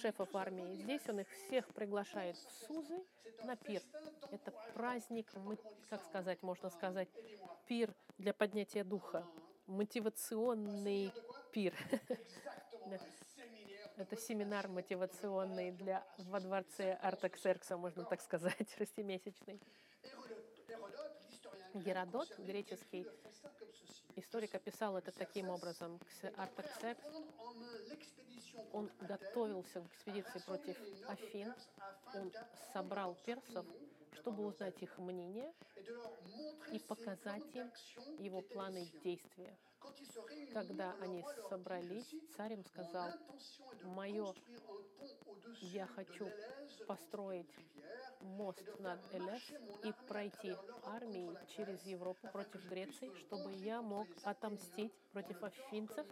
шефов 0.02 0.36
армии. 0.36 0.76
Здесь 0.76 1.02
он 1.08 1.22
их 1.22 1.30
всех 1.30 1.68
приглашает 1.74 2.36
в 2.38 2.52
Сузы 2.66 3.04
на 3.44 3.56
пир. 3.56 3.82
Это 4.32 4.52
праздник, 4.74 5.34
мы- 5.36 5.58
как 5.90 6.04
сказать, 6.04 6.42
можно 6.44 6.70
сказать, 6.70 7.10
пир 7.68 7.94
для 8.18 8.34
поднятия 8.34 8.84
духа, 8.84 9.26
мотивационный 9.68 11.12
пир. 11.52 11.74
Это 13.98 14.16
семинар 14.16 14.68
мотивационный 14.68 15.72
для 15.72 16.06
во 16.18 16.40
дворце 16.40 16.94
Артаксеркса, 17.02 17.78
можно 17.78 18.06
так 18.06 18.22
сказать, 18.22 18.70
шестимесячный. 18.78 19.60
Геродот, 21.74 22.30
греческий 22.38 23.06
историк, 24.16 24.56
описал 24.56 24.98
это 24.98 25.12
таким 25.12 25.50
образом. 25.50 26.00
Кс- 26.22 26.34
Артаксеркс, 26.38 27.08
он 28.74 28.90
готовился 29.02 29.82
к 29.82 29.88
экспедиции 29.88 30.40
против 30.40 30.78
Афин, 31.08 31.54
он 32.14 32.32
собрал 32.74 33.16
персов, 33.26 33.66
чтобы 34.14 34.46
узнать 34.46 34.82
их 34.82 34.98
мнение 34.98 35.52
и 36.72 36.80
показать 36.80 37.56
им 37.56 37.72
его 38.20 38.42
планы 38.42 38.88
действия. 39.04 39.58
Когда 40.54 40.96
они 41.02 41.24
собрались, 41.50 42.10
царь 42.36 42.54
им 42.54 42.64
сказал, 42.66 43.10
intention 43.10 43.72
est 43.74 43.84
de 43.84 43.86
«Моё 43.96 44.26
construire 44.26 44.62
un 44.62 45.08
pont 45.24 45.34
au-dessus 45.34 45.66
я 45.68 45.86
хочу 45.88 46.32
построить 46.88 47.50
мост 48.22 48.64
над 48.80 49.00
Элес 49.14 49.44
и 49.84 49.94
пройти 50.08 50.56
армией 50.86 51.38
через 51.56 51.84
Европу 51.86 52.28
против 52.30 52.66
Греции, 52.66 53.12
чтобы 53.26 53.54
я 53.54 53.82
мог 53.82 54.08
отомстить 54.24 54.94
против 55.12 55.44
афинцев, 55.44 56.06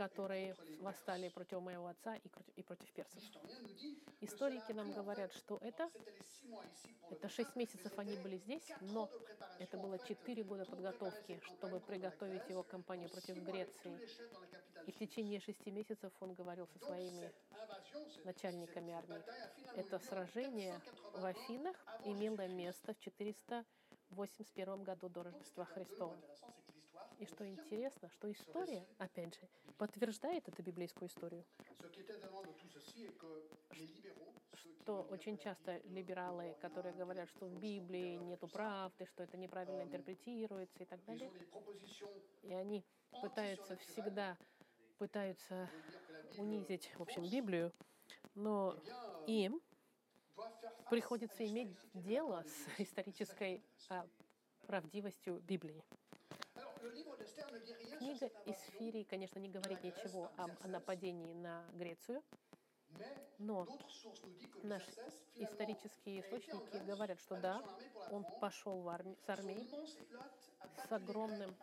которые 0.00 0.56
восстали 0.80 1.28
против 1.28 1.60
моего 1.60 1.86
отца 1.86 2.16
и 2.16 2.28
и 2.56 2.62
против 2.62 2.90
персов. 2.92 3.22
Историки 4.22 4.72
нам 4.72 4.92
говорят, 4.92 5.30
что 5.34 5.58
это, 5.60 5.90
это 7.10 7.28
6 7.28 7.54
месяцев 7.54 7.92
они 7.98 8.16
были 8.16 8.38
здесь, 8.38 8.66
но 8.80 9.10
это 9.58 9.76
было 9.76 9.98
4 9.98 10.42
года 10.44 10.64
подготовки, 10.64 11.38
чтобы 11.44 11.80
приготовить 11.80 12.48
его 12.48 12.62
кампанию 12.62 13.10
против 13.10 13.36
Греции. 13.44 13.94
И 14.86 14.90
в 14.90 14.96
течение 14.96 15.38
шести 15.38 15.70
месяцев 15.70 16.12
он 16.20 16.32
говорил 16.32 16.66
со 16.66 16.78
своими 16.78 17.30
начальниками 18.24 18.94
армии. 18.94 19.22
Это 19.76 19.98
сражение 19.98 20.80
в 21.12 21.20
481 21.20 21.26
Афинах 21.26 21.76
имело 22.06 22.48
место 22.48 22.94
в 22.94 22.98
481 23.00 24.82
году 24.82 25.08
до 25.10 25.24
Рождества 25.24 25.66
Христова. 25.66 26.16
И 27.20 27.26
что 27.26 27.46
интересно, 27.46 28.08
что 28.08 28.32
история, 28.32 28.86
опять 28.96 29.34
же, 29.34 29.46
подтверждает 29.76 30.48
эту 30.48 30.62
библейскую 30.62 31.06
историю. 31.06 31.44
Что 34.54 35.02
очень 35.10 35.36
часто 35.36 35.82
либералы, 35.84 36.56
которые 36.62 36.94
говорят, 36.94 37.28
что 37.28 37.44
в 37.44 37.60
Библии 37.60 38.16
нету 38.16 38.48
правды, 38.48 39.04
что 39.04 39.22
это 39.22 39.36
неправильно 39.36 39.82
интерпретируется 39.82 40.82
и 40.82 40.86
так 40.86 41.04
далее, 41.04 41.30
и 42.42 42.54
они 42.54 42.82
пытаются 43.20 43.76
всегда 43.76 44.38
пытаются 44.96 45.68
унизить, 46.38 46.90
в 46.96 47.02
общем, 47.02 47.28
Библию, 47.28 47.70
но 48.34 48.82
им 49.26 49.60
приходится 50.88 51.46
иметь 51.46 51.76
дело 51.92 52.44
с 52.46 52.80
исторической 52.80 53.62
а, 53.90 54.06
правдивостью 54.66 55.40
Библии. 55.40 55.84
Книга 57.98 58.26
из 58.46 58.56
Фирии, 58.78 59.04
конечно, 59.04 59.38
не 59.38 59.48
говорит 59.48 59.82
ничего 59.82 60.30
о, 60.36 60.66
нападении 60.66 61.34
на 61.34 61.64
Грецию, 61.74 62.22
но 63.38 63.66
наши 64.62 64.90
исторические 65.36 66.20
источники 66.20 66.76
говорят, 66.86 67.20
что 67.20 67.36
да, 67.36 67.62
он 68.10 68.24
пошел 68.40 68.80
в 68.80 68.88
арми- 68.88 69.16
с 69.24 69.28
армией, 69.28 69.68
с 70.88 70.92
огромным 70.92 71.54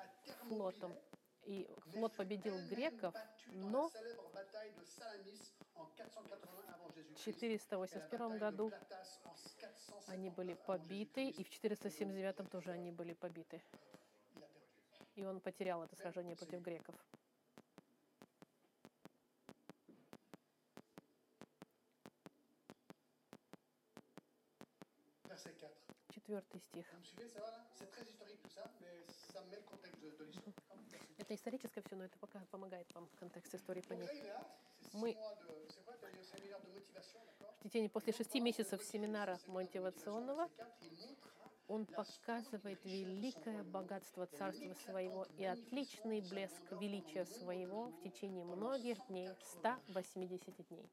флотом, 0.47 0.93
и 1.45 1.67
флот 1.91 2.13
победил 2.15 2.55
греков, 2.67 3.15
но 3.53 3.89
la 3.93 3.99
célèbre 3.99 4.29
bataille 4.33 4.73
de 4.73 4.83
Salamis 4.83 5.53
en 5.75 5.85
480 5.95 6.73
avant 6.73 6.87
в 6.89 6.95
Jésus-Christ. 6.95 7.43
et 7.43 7.49
la 7.49 7.57
481 7.57 8.17
bataille 8.17 8.33
de 8.33 8.39
году 8.39 8.69
Platas 8.69 9.19
en 9.23 9.33
450 9.35 10.09
они 10.09 10.29
были 10.29 10.53
побиты, 10.53 11.29
и 11.29 11.43
в 11.43 11.49
479 11.49 12.49
тоже 12.49 12.71
они 12.71 12.91
были 12.91 13.13
побиты. 13.13 13.61
И 15.17 15.25
он 15.25 15.39
потерял 15.41 15.83
это 15.83 15.95
сражение 15.95 16.35
против 16.35 16.61
греков. 16.61 16.95
Verset 25.27 25.55
4. 25.59 25.71
Четвертый 26.09 26.59
стих. 26.61 26.85
Это 31.17 31.35
историческое 31.35 31.81
все, 31.81 31.95
но 31.95 32.05
это 32.05 32.17
пока 32.19 32.39
помогает 32.51 32.87
вам 32.93 33.07
в 33.07 33.15
контексте 33.15 33.57
истории 33.57 33.81
понять. 33.81 34.09
Мы- 34.93 35.17
В 37.59 37.69
течение 37.69 37.89
после 37.89 38.13
шести 38.13 38.39
месяцев 38.39 38.81
семинара 38.83 39.39
мотивационного 39.47 40.49
Он 41.67 41.85
показывает 41.85 42.83
великое 42.85 43.63
богатство 43.63 44.25
царства 44.25 44.73
своего 44.85 45.25
и 45.37 45.43
отличный 45.43 46.21
блеск 46.21 46.71
величия 46.71 47.25
своего 47.25 47.87
в 47.87 48.01
течение 48.01 48.45
многих 48.45 48.97
дней, 49.07 49.29
180 49.41 50.67
дней. 50.69 50.89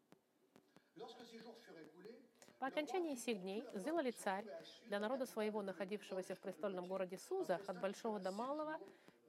По 2.58 2.68
окончании 2.68 3.14
сих 3.14 3.40
дней 3.42 3.64
сделали 3.74 4.10
царь 4.10 4.46
для 4.86 4.98
народа 4.98 5.26
своего, 5.26 5.62
находившегося 5.62 6.34
в 6.34 6.40
престольном 6.40 6.88
городе 6.88 7.18
Сузах, 7.18 7.60
от 7.68 7.80
большого 7.80 8.18
до 8.18 8.32
малого, 8.32 8.78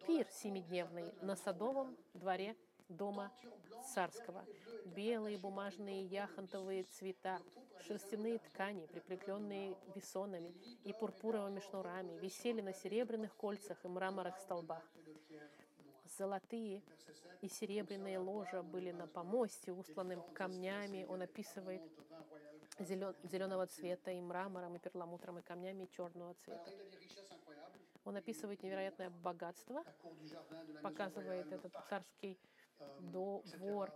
пир 0.07 0.27
семидневный 0.31 1.13
на 1.21 1.35
садовом 1.35 1.97
дворе 2.13 2.55
дома 2.89 3.31
царского. 3.93 4.45
Белые 4.85 5.37
бумажные 5.37 6.05
яхонтовые 6.05 6.83
цвета, 6.83 7.41
шерстяные 7.87 8.39
ткани, 8.39 8.85
прикрепленные 8.87 9.77
весонами 9.93 10.53
и 10.83 10.93
пурпуровыми 10.93 11.59
шнурами, 11.59 12.17
висели 12.19 12.61
на 12.61 12.73
серебряных 12.73 13.35
кольцах 13.35 13.83
и 13.85 13.87
мраморных 13.87 14.37
столбах. 14.39 14.83
Золотые 16.17 16.81
и 17.41 17.49
серебряные 17.49 18.19
ложа 18.19 18.63
были 18.63 18.91
на 18.91 19.07
помосте, 19.07 19.71
устланным 19.71 20.21
камнями. 20.33 21.05
Он 21.09 21.21
описывает 21.21 21.81
зелен, 22.79 23.15
зеленого 23.23 23.67
цвета 23.67 24.11
и 24.11 24.21
мрамором, 24.21 24.75
и 24.75 24.79
перламутром, 24.79 25.39
и 25.39 25.41
камнями 25.41 25.85
черного 25.85 26.33
цвета. 26.35 26.71
Он 28.05 28.15
описывает 28.15 28.61
невероятное 28.61 29.09
богатство, 29.09 29.83
показывает 30.83 31.51
этот 31.51 31.73
царский 31.89 32.39
двор. 32.99 33.91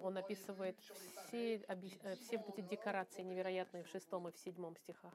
Он 0.00 0.16
описывает 0.16 0.78
все, 0.80 1.56
э, 1.56 2.16
все 2.16 2.38
вот 2.38 2.48
эти 2.50 2.60
декорации 2.60 3.22
невероятные 3.22 3.84
в 3.84 3.88
шестом 3.88 4.28
и 4.28 4.32
в 4.32 4.38
седьмом 4.38 4.76
стихах. 4.76 5.14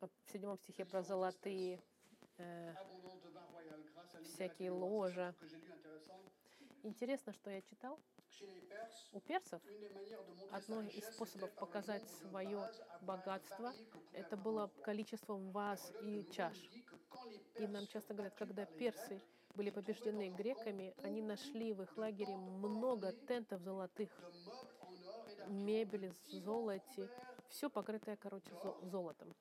В 0.00 0.32
седьмом 0.32 0.58
стихе 0.58 0.84
про 0.84 1.02
золотые 1.02 1.80
э, 2.38 2.74
всякие 4.24 4.70
ложа. 4.70 5.34
Интересно, 6.82 7.32
что 7.32 7.50
я 7.50 7.60
читал. 7.62 7.98
У 9.12 9.20
персов 9.20 9.60
одно 10.50 10.82
из 10.82 11.04
способов 11.14 11.52
показать 11.54 12.08
свое 12.08 12.70
богатство– 13.02 13.72
это 14.12 14.36
было 14.36 14.70
количеством 14.82 15.50
ваз 15.50 15.92
и 16.02 16.26
чаш. 16.32 16.56
И 17.56 17.66
нам 17.66 17.86
часто 17.86 18.14
говорят, 18.14 18.34
когда 18.34 18.64
персы 18.64 19.20
были 19.54 19.70
побеждены 19.70 20.30
греками, 20.30 20.94
они 21.02 21.22
нашли 21.22 21.72
в 21.72 21.82
их 21.82 21.96
лагере 21.96 22.36
много 22.36 23.12
тентов 23.26 23.60
золотых, 23.62 24.10
мебели, 25.48 26.12
золоте, 26.28 27.08
все 27.48 27.68
покрытое, 27.68 28.16
короче, 28.16 28.50
золотом. 28.82 29.34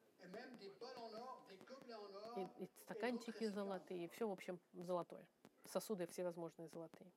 И, 2.35 2.63
и 2.63 2.67
стаканчики 2.83 3.47
золотые, 3.47 4.05
и 4.05 4.07
все, 4.09 4.27
в 4.27 4.31
общем, 4.31 4.59
золотое. 4.73 5.25
Сосуды 5.65 6.07
всевозможные 6.07 6.67
золотые. 6.69 7.11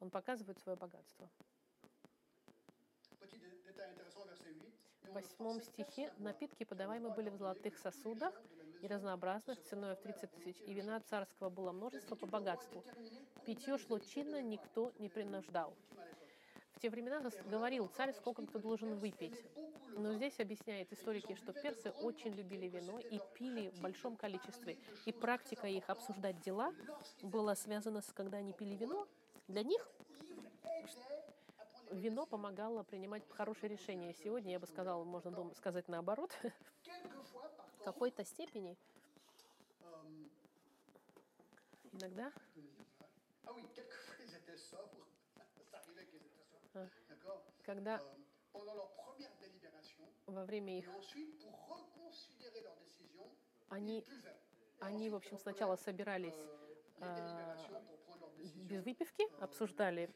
Он 0.00 0.10
показывает 0.10 0.58
свое 0.58 0.76
богатство. 0.76 1.28
В 5.02 5.12
восьмом 5.12 5.60
стихе 5.60 6.12
напитки, 6.18 6.64
подаваемые 6.64 7.14
были 7.14 7.30
в 7.30 7.36
золотых 7.36 7.78
сосудах 7.78 8.34
и 8.82 8.86
разнообразных, 8.86 9.62
ценой 9.62 9.94
в 9.94 10.00
30 10.00 10.30
тысяч, 10.32 10.60
и 10.66 10.74
вина 10.74 11.00
царского 11.00 11.50
было 11.50 11.72
множество 11.72 12.14
по 12.14 12.26
богатству. 12.26 12.84
Питье 13.44 13.78
шло 13.78 13.98
чинно, 13.98 14.42
никто 14.42 14.92
не 14.98 15.08
принуждал. 15.08 15.74
В 16.72 16.80
те 16.80 16.90
времена 16.90 17.22
говорил 17.46 17.88
царь, 17.96 18.12
сколько 18.12 18.44
кто 18.46 18.58
должен 18.58 18.96
выпить. 18.96 19.42
Но 19.96 20.12
здесь 20.12 20.38
объясняют 20.38 20.92
историки, 20.92 21.34
что 21.34 21.54
персы 21.54 21.90
очень 22.02 22.32
любили 22.32 22.68
вино 22.68 23.00
и 23.00 23.18
пили 23.34 23.70
в 23.70 23.80
большом 23.80 24.16
количестве. 24.16 24.76
И 25.06 25.12
практика 25.12 25.66
их 25.66 25.88
обсуждать 25.88 26.38
дела 26.40 26.74
была 27.22 27.54
связана 27.54 28.02
с, 28.02 28.12
когда 28.12 28.38
они 28.38 28.52
пили 28.52 28.76
вино, 28.76 29.08
для 29.48 29.62
них 29.62 29.88
вино 31.90 32.26
помогало 32.26 32.82
принимать 32.82 33.22
хорошие 33.30 33.70
решения. 33.70 34.14
Сегодня, 34.22 34.52
я 34.52 34.60
бы 34.60 34.66
сказала, 34.66 35.02
можно 35.04 35.50
сказать 35.54 35.88
наоборот, 35.88 36.30
какой-то 37.86 38.24
степени. 38.24 38.76
Иногда. 41.92 42.32
А, 46.74 46.88
когда 47.62 48.02
во 50.26 50.44
время 50.44 50.78
их 50.78 50.90
они, 53.68 54.04
они, 54.80 55.08
в 55.08 55.14
общем, 55.14 55.38
сначала 55.38 55.76
собирались 55.76 56.34
э, 56.98 57.56
без 58.64 58.82
выпивки, 58.84 59.24
обсуждали 59.40 60.10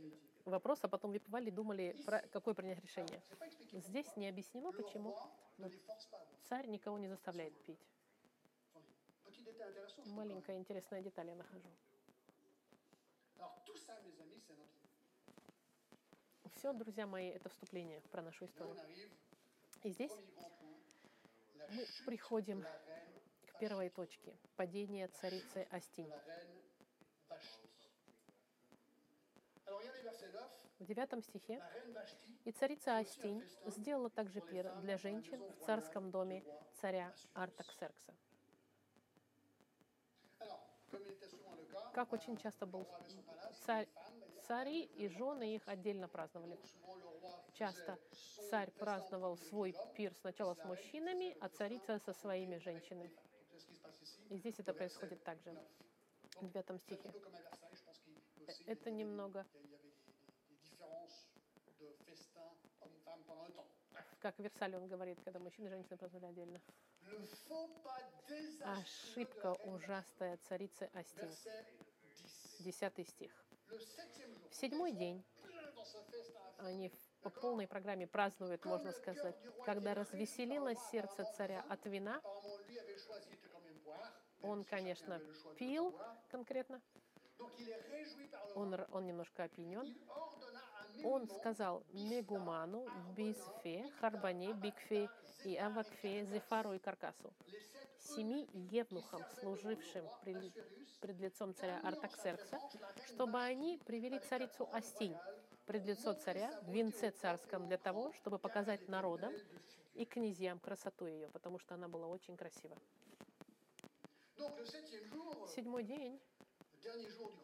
вопрос, 0.45 0.81
а 0.83 0.89
потом 0.89 1.13
выпивали 1.13 1.49
и 1.49 1.53
думали, 1.53 1.97
про 2.05 2.21
какое 2.33 2.55
принять 2.55 2.81
решение. 2.81 3.23
Здесь 3.73 4.17
не 4.17 4.29
объяснено, 4.29 4.73
почему, 4.73 5.17
царь 6.49 6.66
никого 6.66 6.99
не 6.99 7.09
заставляет 7.09 7.55
пить. 7.64 7.87
Маленькая 10.07 10.57
интересная 10.57 11.03
деталь 11.03 11.29
я 11.29 11.37
нахожу. 11.37 11.68
Все, 16.57 16.73
друзья 16.73 17.07
мои, 17.07 17.29
это 17.29 17.49
вступление 17.49 18.01
про 18.11 18.23
нашу 18.23 18.44
историю. 18.44 18.77
И 19.83 19.90
здесь 19.90 20.12
мы 21.70 21.87
приходим 22.05 22.62
к 23.46 23.59
первой 23.59 23.88
точке– 23.88 24.37
падение 24.57 25.09
царицы 25.09 25.66
Астинь. 25.70 26.12
В 30.81 30.87
девятом 30.87 31.23
стихе 31.23 31.62
«И 32.47 32.53
царица 32.53 32.97
Астинь 32.97 33.45
сделала 33.66 34.09
также 34.09 34.40
пир 34.40 34.75
для 34.81 34.97
женщин 34.97 35.38
в 35.53 35.66
царском 35.66 36.11
доме 36.11 36.43
царя 36.81 37.12
Артаксеркса». 37.35 38.14
Как 41.93 42.14
очень 42.14 42.38
часто 42.38 42.64
был 42.64 42.87
царь, 43.66 43.87
цари 44.47 44.85
и 44.85 45.09
жены 45.09 45.55
их 45.55 45.69
отдельно 45.69 46.09
праздновали. 46.09 46.59
Часто 47.53 47.99
царь 48.49 48.71
праздновал 48.71 49.37
свой 49.37 49.77
пир 49.95 50.14
сначала 50.14 50.55
с 50.55 50.64
мужчинами, 50.64 51.37
а 51.40 51.51
царица 51.51 51.99
со 51.99 52.14
своими 52.14 52.57
женщинами. 52.57 53.12
И 54.31 54.38
здесь 54.38 54.59
это 54.59 54.73
происходит 54.73 55.23
также 55.25 55.55
в 56.37 56.47
девятом 56.47 56.79
стихе. 56.79 57.12
Это 58.64 58.90
немного 58.90 59.47
как 64.21 64.37
в 64.37 64.43
Версале 64.43 64.77
он 64.77 64.87
говорит, 64.87 65.19
когда 65.25 65.39
мужчины 65.39 65.67
и 65.67 65.71
женщины 65.71 65.97
праздновали 65.97 66.31
отдельно. 66.31 66.61
Ошибка 68.65 69.55
ужасная 69.65 70.39
царицы 70.49 70.91
Астин. 70.95 71.31
Десятый 72.61 73.05
стих. 73.07 73.33
В 74.51 74.55
седьмой 74.55 74.93
день 74.93 75.25
они 76.59 76.93
по 77.23 77.31
полной 77.31 77.67
программе 77.67 78.07
празднуют, 78.07 78.65
можно 78.65 78.93
сказать, 78.93 79.37
когда 79.65 79.95
развеселилось 79.95 80.79
сердце 80.91 81.25
царя 81.37 81.65
от 81.69 81.85
вина. 81.87 82.21
Он, 84.43 84.65
конечно, 84.65 85.21
пил 85.59 85.95
конкретно. 86.31 86.81
Он, 88.55 88.75
он 88.91 89.07
немножко 89.07 89.45
опьянен. 89.45 89.97
Он 91.05 91.29
сказал 91.29 91.83
Мегуману, 91.92 92.87
Бисфе, 93.16 93.90
Харбане, 94.00 94.53
Бикфе 94.53 95.09
и 95.44 95.57
Авакфе, 95.57 96.24
Зефару 96.24 96.72
и 96.72 96.79
Каркасу, 96.79 97.33
семи 97.98 98.48
евнухам, 98.53 99.24
служившим 99.40 100.05
пред 100.22 101.20
лицом 101.20 101.55
царя 101.55 101.81
Артаксеркса, 101.85 102.61
чтобы 103.07 103.40
они 103.40 103.79
привели 103.85 104.18
царицу 104.18 104.68
Астинь 104.72 105.16
пред 105.70 105.87
лицо 105.87 106.14
царя 106.14 106.50
в 106.62 106.72
венце 106.72 107.11
царском 107.11 107.68
для 107.68 107.79
того, 107.79 108.12
чтобы 108.14 108.40
показать 108.40 108.88
народам 108.88 109.33
и 109.94 110.05
князьям 110.05 110.59
красоту 110.59 111.07
ее, 111.07 111.29
потому 111.29 111.61
что 111.61 111.76
она 111.76 111.87
была 111.87 112.09
очень 112.09 112.37
красива. 112.37 112.76
Седьмой 115.55 115.85
день, 115.85 116.18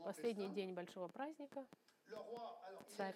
последний 0.04 0.48
день 0.48 0.74
большого 0.74 1.06
праздника, 1.06 1.64
царь, 2.97 3.14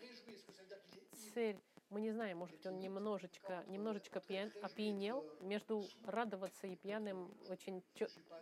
царь, 1.34 1.56
мы 1.90 2.00
не 2.00 2.12
знаем, 2.12 2.38
может 2.38 2.56
быть, 2.56 2.66
он 2.66 2.80
немножечко, 2.80 3.64
немножечко 3.66 4.20
пьян, 4.20 4.52
опьянел. 4.62 5.24
Между 5.40 5.84
радоваться 6.04 6.66
и 6.66 6.76
пьяным 6.76 7.34
очень 7.48 7.82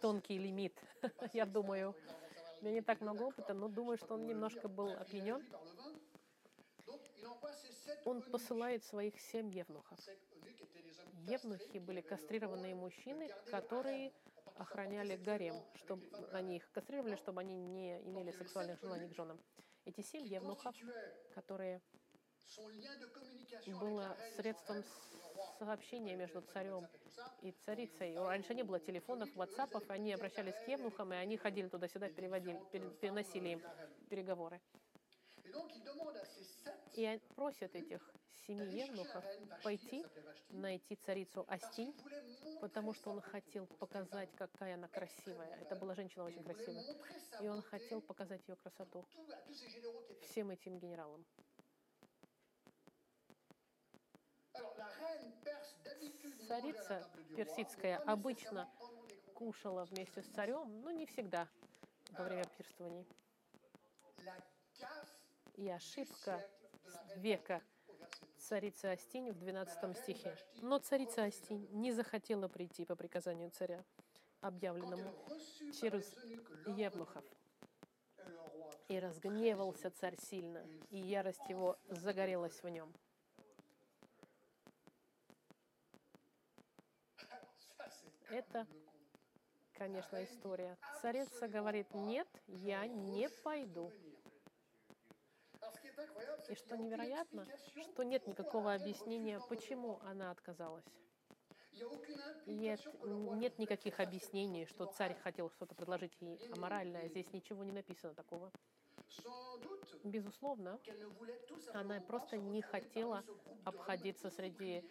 тонкий 0.02 0.38
лимит, 0.38 0.78
я 1.32 1.46
думаю. 1.46 1.94
У 2.60 2.64
меня 2.64 2.74
не 2.74 2.82
так 2.82 3.00
много 3.00 3.22
опыта, 3.22 3.54
но 3.54 3.68
думаю, 3.68 3.96
что 3.96 4.14
он 4.14 4.26
немножко 4.26 4.68
был 4.68 4.90
опьянен. 4.90 5.42
он 8.04 8.22
посылает 8.22 8.84
своих 8.84 9.18
семь 9.20 9.50
евнухов. 9.50 9.98
Евнухи 11.28 11.78
были 11.78 12.00
кастрированные 12.00 12.74
мужчины, 12.74 13.28
которые 13.50 14.12
охраняли 14.56 15.16
гарем, 15.16 15.54
чтобы 15.74 16.04
они 16.32 16.56
их 16.56 16.70
кастрировали, 16.72 17.16
чтобы 17.16 17.40
они 17.40 17.56
не 17.56 17.98
имели 18.00 18.32
сексуальных 18.32 18.80
желаний 18.80 19.08
к 19.08 19.14
женам. 19.14 19.38
Эти 19.88 20.02
семь 20.02 20.26
евнухов, 20.26 20.76
которые 21.34 21.80
было 23.80 24.14
средством 24.36 24.84
сообщения 25.58 26.14
между 26.14 26.42
царем 26.42 26.86
и 27.40 27.52
царицей. 27.52 28.14
Раньше 28.18 28.54
не 28.54 28.64
было 28.64 28.80
телефонов, 28.80 29.34
ватсапов, 29.34 29.88
они 29.88 30.12
обращались 30.12 30.56
к 30.56 30.68
евнухам, 30.68 31.14
и 31.14 31.16
они 31.16 31.38
ходили 31.38 31.68
туда-сюда, 31.68 32.10
переводили, 32.10 32.60
переносили 33.00 33.48
им 33.48 33.62
переговоры. 34.10 34.60
И 36.94 37.18
просят 37.34 37.74
этих 37.74 38.12
семи 38.48 38.66
евнухов 38.66 39.24
пойти 39.62 40.04
найти 40.48 40.96
царицу 40.96 41.44
Астинь, 41.48 41.94
потому 42.60 42.94
что 42.94 43.10
он 43.10 43.20
хотел 43.20 43.66
показать, 43.66 44.30
какая 44.34 44.74
она 44.74 44.88
красивая. 44.88 45.54
Это 45.60 45.76
была 45.76 45.94
женщина 45.94 46.24
очень 46.24 46.42
красивая. 46.42 46.82
И 47.42 47.48
он 47.48 47.62
хотел 47.62 48.00
показать 48.00 48.40
ее 48.48 48.56
красоту 48.56 49.06
всем 50.22 50.50
этим 50.50 50.78
генералам. 50.78 51.24
Царица 56.48 57.06
персидская 57.36 57.98
обычно 57.98 58.68
кушала 59.34 59.84
вместе 59.84 60.22
с 60.22 60.26
царем, 60.28 60.80
но 60.80 60.90
не 60.90 61.04
всегда 61.04 61.46
во 62.12 62.24
время 62.24 62.44
пирствований. 62.56 63.06
И 65.56 65.68
ошибка 65.68 66.48
века 67.16 67.62
царицы 68.48 68.86
Астинь 68.86 69.30
в 69.30 69.38
12 69.38 69.98
стихе. 69.98 70.34
Но 70.62 70.78
царица 70.78 71.24
Астинь 71.24 71.68
не 71.70 71.92
захотела 71.92 72.48
прийти 72.48 72.86
по 72.86 72.96
приказанию 72.96 73.50
царя, 73.50 73.84
объявленному 74.40 75.12
через 75.78 76.10
Евнухов. 76.66 77.24
И 78.88 78.98
разгневался 78.98 79.90
царь 79.90 80.16
сильно, 80.18 80.64
и 80.88 80.96
ярость 80.96 81.46
его 81.50 81.76
загорелась 81.90 82.62
в 82.62 82.68
нем. 82.70 82.90
Это, 88.30 88.66
конечно, 89.74 90.24
история. 90.24 90.78
Царица 91.02 91.48
говорит, 91.48 91.92
нет, 91.92 92.28
я 92.46 92.86
не 92.86 93.28
пойду. 93.28 93.92
И 96.48 96.54
что 96.54 96.76
невероятно, 96.76 97.46
что 97.92 98.02
нет 98.02 98.26
никакого 98.26 98.74
объяснения, 98.74 99.40
почему 99.48 100.00
она 100.02 100.30
отказалась. 100.30 100.84
Нет, 102.46 102.80
нет 103.04 103.58
никаких 103.58 104.00
объяснений, 104.00 104.66
что 104.66 104.86
царь 104.86 105.14
хотел 105.22 105.50
что-то 105.50 105.74
предложить 105.74 106.16
ей 106.20 106.38
аморальное. 106.52 107.08
Здесь 107.08 107.32
ничего 107.32 107.62
не 107.64 107.72
написано 107.72 108.14
такого. 108.14 108.50
Безусловно, 110.04 110.80
она 111.72 112.00
просто 112.00 112.36
не 112.36 112.62
хотела 112.62 113.24
обходиться 113.64 114.30
среди, 114.30 114.84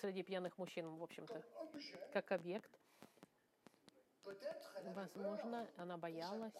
среди 0.00 0.22
пьяных 0.22 0.58
мужчин, 0.58 0.88
в 0.96 1.02
общем-то, 1.02 1.42
как 2.12 2.32
объект. 2.32 2.70
Возможно, 4.94 5.66
она 5.76 5.96
боялась 5.96 6.52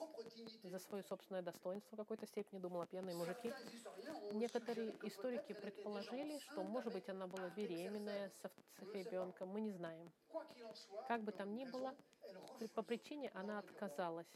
за 0.63 0.79
свое 0.79 1.03
собственное 1.03 1.43
достоинство 1.43 1.95
в 1.95 1.99
какой-то 1.99 2.27
степени, 2.27 2.61
думала 2.61 2.87
пьяные 2.87 3.17
мужики. 3.17 3.53
Некоторые 4.33 4.95
историки 5.07 5.53
предположили, 5.53 6.39
что, 6.39 6.63
может 6.63 6.93
быть, 6.93 7.09
она 7.09 7.27
была 7.27 7.51
беременная 7.51 8.31
с 8.31 8.95
ребенком, 8.95 9.49
мы 9.49 9.61
не 9.61 9.71
знаем. 9.71 10.11
Как 11.09 11.23
бы 11.23 11.33
там 11.33 11.55
ни 11.55 11.65
было, 11.65 11.95
по 12.75 12.83
причине 12.83 13.31
она 13.35 13.59
отказалась 13.59 14.27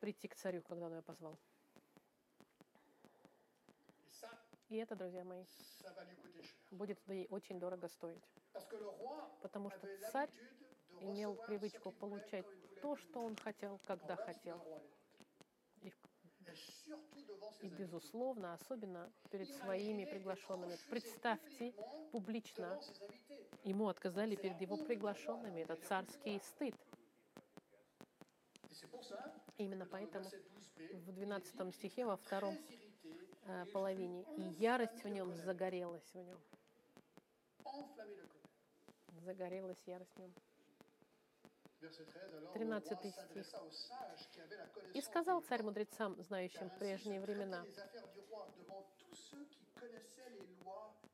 прийти 0.00 0.28
к 0.28 0.36
царю, 0.36 0.62
когда 0.62 0.86
он 0.86 0.94
ее 0.94 1.02
позвал. 1.02 1.36
И 4.68 4.76
это, 4.76 4.94
друзья 4.94 5.24
мои, 5.24 5.44
будет 6.70 6.98
ей 7.08 7.26
очень 7.30 7.58
дорого 7.58 7.88
стоить. 7.88 8.22
Потому 9.42 9.70
что 9.70 9.88
царь 10.12 10.30
имел 11.00 11.34
привычку 11.34 11.92
получать 11.92 12.46
то, 12.80 12.96
что 12.96 13.20
он 13.20 13.36
хотел, 13.36 13.78
когда 13.86 14.16
хотел. 14.16 14.62
И, 15.82 15.92
и 17.62 17.68
безусловно, 17.68 18.54
особенно 18.54 19.10
перед 19.30 19.48
своими 19.48 20.04
приглашенными. 20.04 20.76
Представьте 20.88 21.74
публично, 22.12 22.80
ему 23.64 23.88
отказали 23.88 24.36
перед 24.36 24.60
его 24.60 24.76
приглашенными. 24.76 25.60
Это 25.60 25.76
царский 25.76 26.40
стыд. 26.40 26.74
Именно 29.58 29.86
поэтому 29.86 30.24
в 30.92 31.12
12 31.12 31.74
стихе, 31.74 32.06
во 32.06 32.16
втором 32.16 32.56
э, 33.44 33.66
половине, 33.72 34.24
и 34.36 34.42
ярость 34.58 35.04
в 35.04 35.08
нем 35.08 35.34
загорелась 35.34 36.08
в 36.14 36.22
нем. 36.22 36.38
Загорелась 39.22 39.82
ярость 39.86 40.14
в 40.14 40.18
нем. 40.18 40.32
13 42.54 42.98
стих. 42.98 43.46
«И 44.94 45.00
сказал 45.00 45.40
царь 45.42 45.62
мудрецам, 45.62 46.20
знающим 46.22 46.70
прежние 46.78 47.20
времена, 47.20 47.64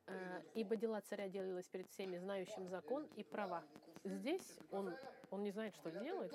«Э, 0.07 0.41
ибо 0.53 0.75
дела 0.75 1.01
царя 1.01 1.27
делались 1.27 1.67
перед 1.67 1.89
всеми, 1.89 2.17
знающим 2.17 2.67
закон 2.69 3.05
и 3.17 3.23
права. 3.23 3.63
Здесь 4.05 4.57
он, 4.71 4.95
он 5.31 5.43
не 5.43 5.51
знает, 5.51 5.75
что 5.75 5.91
делать, 5.91 6.33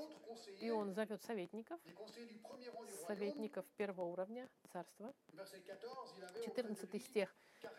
и 0.60 0.70
он 0.70 0.92
зовет 0.92 1.22
советников, 1.22 1.80
советников 3.06 3.64
первого 3.76 4.06
уровня 4.06 4.48
царства. 4.72 5.14
14 6.44 7.02
стих. 7.02 7.34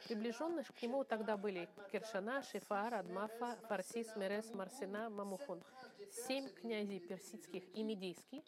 Приближенных 0.08 0.68
к 0.74 0.82
нему 0.82 1.04
тогда 1.04 1.38
были 1.38 1.70
Кершана, 1.92 2.42
Шифар, 2.42 2.94
Адмафа, 2.94 3.58
Фарсис, 3.68 4.16
Мерес, 4.16 4.52
Марсина, 4.54 5.10
Мамухон 5.10 5.62
семь 6.12 6.50
князей 6.50 7.00
персидских 7.00 7.64
и 7.76 7.84
медийских, 7.84 8.44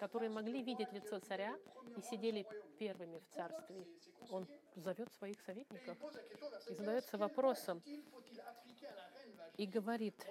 которые 0.00 0.30
могли 0.30 0.62
видеть 0.62 0.92
лицо 0.92 1.18
царя 1.20 1.56
и 1.96 2.00
сидели 2.02 2.46
первыми 2.78 3.18
в 3.18 3.34
царстве. 3.34 3.86
Он 4.30 4.46
зовет 4.74 5.12
своих 5.12 5.40
советников 5.40 5.96
и 6.68 6.74
задается 6.74 7.18
вопросом 7.18 7.82
и 9.56 9.66
говорит, 9.66 10.26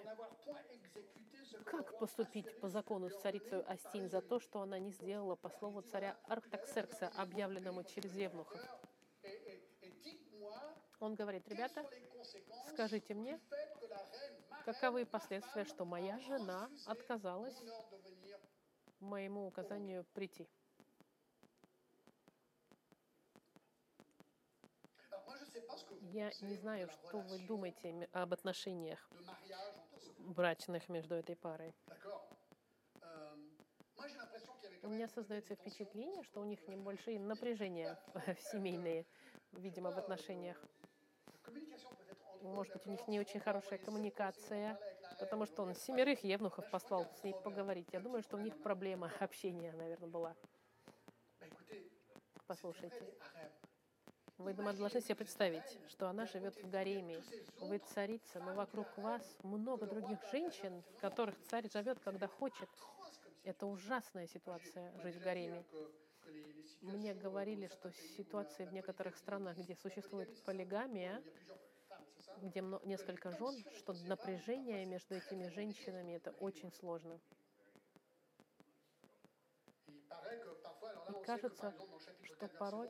как 1.65 1.97
поступить 1.97 2.59
по 2.59 2.69
закону 2.69 3.09
с 3.09 3.15
царицей 3.21 3.61
Астин 3.61 4.09
за 4.09 4.21
то, 4.21 4.39
что 4.39 4.61
она 4.61 4.77
не 4.79 4.91
сделала 4.91 5.35
по 5.35 5.49
слову 5.49 5.81
царя 5.81 6.17
Арктаксеркса, 6.27 7.11
объявленному 7.15 7.83
через 7.83 8.15
Евнухов. 8.15 8.61
Он 10.99 11.15
говорит, 11.15 11.47
ребята, 11.49 11.85
скажите 12.69 13.13
мне, 13.13 13.39
Каковы 14.65 15.05
последствия, 15.05 15.63
что 15.63 15.85
моя 15.85 16.17
жена 16.17 16.71
отказалась 16.87 17.55
моему 18.99 19.45
указанию 19.45 20.03
прийти? 20.15 20.49
Я 26.01 26.31
не 26.41 26.55
знаю, 26.55 26.89
что 26.89 27.19
вы 27.19 27.37
думаете 27.45 28.09
об 28.11 28.33
отношениях 28.33 29.07
брачных 30.17 30.89
между 30.89 31.13
этой 31.13 31.35
парой. 31.35 31.75
У 34.81 34.87
меня 34.87 35.07
создается 35.09 35.53
впечатление, 35.53 36.23
что 36.23 36.41
у 36.41 36.43
них 36.43 36.67
небольшие 36.67 37.19
напряжения 37.19 37.99
семейные, 38.51 39.05
видимо, 39.51 39.91
в 39.91 39.97
отношениях 39.99 40.59
может 42.47 42.73
быть, 42.73 42.87
у 42.87 42.91
них 42.91 43.07
не 43.07 43.19
очень 43.19 43.39
хорошая 43.39 43.79
коммуникация, 43.79 44.79
потому 45.19 45.45
что 45.45 45.63
он 45.63 45.75
семерых 45.75 46.23
евнухов 46.23 46.69
послал 46.69 47.05
с 47.19 47.23
ней 47.23 47.33
поговорить. 47.33 47.87
Я 47.91 47.99
думаю, 47.99 48.23
что 48.23 48.37
у 48.37 48.39
них 48.39 48.61
проблема 48.61 49.11
общения, 49.19 49.71
наверное, 49.73 50.09
была. 50.09 50.35
Послушайте, 52.47 53.01
вы 54.37 54.53
должны 54.53 55.01
себе 55.01 55.15
представить, 55.15 55.79
что 55.89 56.09
она 56.09 56.25
живет 56.25 56.55
в 56.61 56.69
гареме. 56.69 57.23
Вы 57.61 57.79
царица, 57.79 58.39
но 58.39 58.53
вокруг 58.53 58.85
вас 58.97 59.23
много 59.43 59.85
других 59.85 60.19
женщин, 60.31 60.83
которых 60.99 61.35
царь 61.47 61.69
живет, 61.71 61.99
когда 61.99 62.27
хочет. 62.27 62.69
Это 63.43 63.65
ужасная 63.65 64.27
ситуация, 64.27 64.91
жить 65.01 65.15
в 65.15 65.23
гареме. 65.23 65.63
Мне 66.81 67.13
говорили, 67.13 67.67
что 67.67 67.91
ситуации 68.17 68.65
в 68.65 68.73
некоторых 68.73 69.15
странах, 69.15 69.57
где 69.57 69.75
существует 69.75 70.43
полигамия, 70.43 71.23
где 72.41 72.61
несколько 72.83 73.31
жен, 73.31 73.63
что 73.71 73.93
напряжение 73.93 74.85
между 74.85 75.15
этими 75.15 75.47
женщинами 75.47 76.13
это 76.13 76.31
очень 76.39 76.71
сложно. 76.71 77.19
И 81.07 81.13
кажется, 81.13 81.73
что 82.21 82.47
порой 82.47 82.89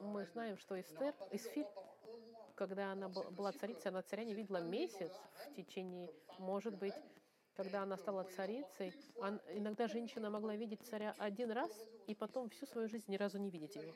Мы 0.00 0.24
знаем, 0.26 0.56
что 0.58 0.80
Эстер, 0.80 1.14
Исфирь, 1.30 1.68
когда 2.54 2.92
она 2.92 3.08
была 3.08 3.52
царицей, 3.52 3.90
она 3.90 4.02
царя 4.02 4.24
не 4.24 4.34
видела 4.34 4.58
месяц 4.58 5.12
в 5.44 5.54
течение, 5.56 6.10
может 6.38 6.74
быть, 6.76 6.94
когда 7.54 7.82
она 7.82 7.96
стала 7.96 8.24
царицей, 8.24 8.94
он- 9.18 9.40
иногда 9.48 9.86
женщина 9.88 10.30
могла 10.30 10.56
видеть 10.56 10.82
царя 10.84 11.14
один 11.18 11.50
раз 11.52 11.70
и 12.06 12.14
потом 12.14 12.48
всю 12.50 12.66
свою 12.66 12.88
жизнь 12.88 13.04
ни 13.08 13.16
разу 13.16 13.38
не 13.38 13.50
видеть 13.50 13.76
его. 13.76 13.94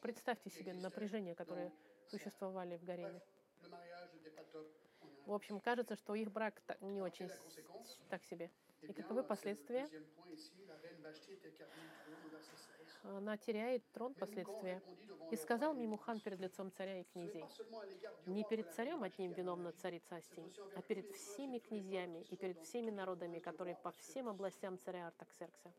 Представьте 0.00 0.50
себе 0.50 0.74
напряжение, 0.74 1.34
которое 1.34 1.72
существовали 2.06 2.76
в 2.76 2.84
гареме. 2.84 3.22
В 5.26 5.32
общем, 5.32 5.60
кажется, 5.60 5.96
что 5.96 6.14
их 6.14 6.30
брак 6.30 6.60
не 6.80 7.00
очень 7.00 7.30
так 8.10 8.22
себе. 8.24 8.50
И 8.82 8.92
каковы 8.92 9.22
последствия? 9.22 9.84
deuxième 9.84 10.04
point 10.14 10.30
ici. 10.30 10.52
La 10.68 10.76
reine 10.76 11.00
Vashti 11.00 11.32
était 11.32 11.48
écartée 11.48 11.80
du 11.80 11.88
trône, 12.04 12.26
au 12.26 12.28
verset 12.28 12.56
16. 12.56 13.16
Она 13.16 13.36
теряет 13.38 13.82
трон 13.92 14.14
последствия. 14.14 14.82
И 15.30 15.36
сказал 15.36 15.72
Мимухан 15.74 16.20
перед 16.20 16.38
лицом 16.38 16.70
царя 16.70 17.00
и 17.00 17.04
князей, 17.04 17.44
не 18.26 18.44
перед 18.44 18.70
царем 18.74 19.02
одним 19.02 19.32
виновна 19.32 19.72
царица 19.72 20.16
Астинь, 20.16 20.52
а 20.76 20.82
перед 20.82 21.10
всеми 21.16 21.58
князьями 21.58 22.26
и 22.30 22.36
перед 22.36 22.60
всеми 22.60 22.90
народами, 22.90 23.38
которые 23.38 23.76
по 23.76 23.90
всем 23.92 24.28
областям 24.28 24.78
царя 24.78 25.06
Артаксеркса. 25.06 25.72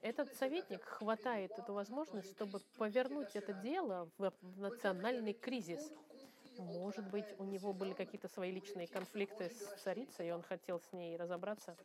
Этот 0.00 0.34
советник 0.34 0.82
хватает 0.84 1.52
эту 1.58 1.72
возможность, 1.72 2.30
чтобы 2.30 2.60
повернуть 2.76 3.36
это 3.36 3.52
дело 3.52 4.10
в, 4.18 4.32
национальный 4.56 5.32
кризис. 5.32 5.92
Может 6.58 7.08
быть, 7.10 7.26
у 7.38 7.44
него 7.44 7.72
были 7.72 7.94
какие-то 7.94 8.28
свои 8.28 8.50
личные 8.50 8.86
конфликты 8.86 9.48
с 9.48 9.82
царицей, 9.82 10.28
и 10.28 10.32
он 10.32 10.42
хотел 10.42 10.80
с 10.80 10.92
ней 10.92 11.16
разобраться. 11.16 11.76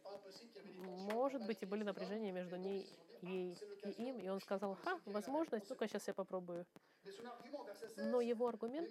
Может 1.14 1.46
быть, 1.46 1.62
и 1.62 1.66
были 1.66 1.84
напряжения 1.84 2.32
между 2.32 2.58
ней, 2.58 2.86
ей 3.22 3.54
ah, 3.54 3.90
и 3.90 4.10
им, 4.10 4.20
и 4.20 4.28
он 4.30 4.42
сказал, 4.42 4.76
ха, 4.76 5.00
возможность, 5.06 5.70
ну-ка 5.70 5.88
сейчас 5.88 6.08
я 6.08 6.14
попробую. 6.14 6.66
Mais 7.06 7.12
son 7.12 7.28
argument, 7.28 7.66
verset 7.66 7.90
16, 7.96 8.12
Но 8.12 8.20
его 8.20 8.48
аргумент, 8.48 8.90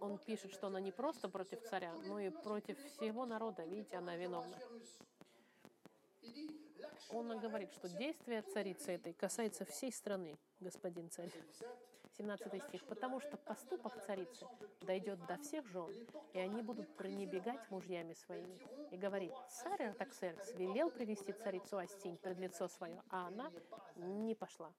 он 0.00 0.18
пишет, 0.18 0.52
что 0.52 0.68
она 0.68 0.80
не 0.80 0.92
просто 0.92 1.28
против 1.28 1.62
царя, 1.62 1.92
но 2.06 2.18
и 2.18 2.30
против 2.30 2.78
всего 2.84 3.26
народа. 3.26 3.64
Видите, 3.64 3.96
она 3.96 4.16
виновна. 4.16 4.56
Он 7.10 7.38
говорит, 7.38 7.72
что 7.72 7.88
действие 7.88 8.42
царицы 8.42 8.92
этой 8.92 9.12
касается 9.12 9.64
всей 9.64 9.92
страны, 9.92 10.38
господин 10.60 11.10
царь. 11.10 11.28
Verset 11.28 11.78
17, 12.18 12.46
17 12.48 12.68
стих. 12.68 12.84
«Потому 12.86 13.20
что 13.20 13.36
поступок 13.36 14.04
царицы 14.04 14.46
дойдет 14.80 15.24
до 15.26 15.36
всех 15.38 15.66
жен, 15.68 15.90
и 16.32 16.38
они 16.38 16.62
будут 16.62 16.88
пренебегать 16.96 17.70
мужьями 17.70 18.14
своими». 18.14 18.58
И 18.90 18.96
говорит, 18.96 19.32
царь 19.48 19.84
Артаксеркс 19.84 20.54
велел 20.54 20.90
привести 20.90 21.32
царицу 21.32 21.78
Астинь 21.78 22.16
пред 22.16 22.38
лицо 22.38 22.68
свое, 22.68 23.02
а 23.10 23.28
она 23.28 23.52
не 23.96 24.34
пошла. 24.34 24.72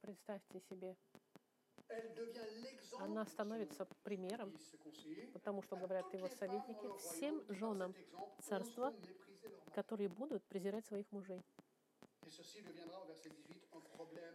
Представьте 0.00 0.60
себе, 0.60 0.96
она 2.98 3.24
становится 3.26 3.86
примером, 4.02 4.52
потому 5.32 5.62
что 5.62 5.76
говорят 5.76 6.12
его 6.12 6.28
советники, 6.28 6.88
всем 6.98 7.42
женам 7.48 7.94
царства, 8.42 8.94
которые 9.74 10.08
будут 10.08 10.42
презирать 10.44 10.86
своих 10.86 11.10
мужей. 11.12 11.42
Et 12.26 12.30
ceci 12.30 12.60
deviendra 12.60 12.96
au 12.96 13.04
verset 13.04 13.30
18 13.30 13.68
un 13.72 13.80
problème 13.96 14.34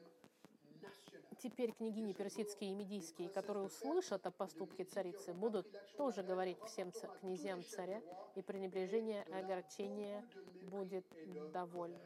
national. 0.82 1.22
Теперь 1.40 1.74
княгини 1.74 2.14
персидские 2.14 2.72
и 2.72 2.76
медийские, 2.76 3.30
которые 3.30 3.66
услышат 3.66 4.26
о 4.26 4.32
поступке 4.32 4.86
царицы, 4.86 5.34
будут 5.34 5.68
тоже 5.98 6.24
говорить 6.24 6.58
всем 6.68 6.92
князьям 7.20 7.64
царя, 7.66 8.02
и 8.36 8.42
пренебрежение, 8.42 9.24
огорчение 9.24 10.24
будет 10.70 11.06
довольно. 11.52 12.00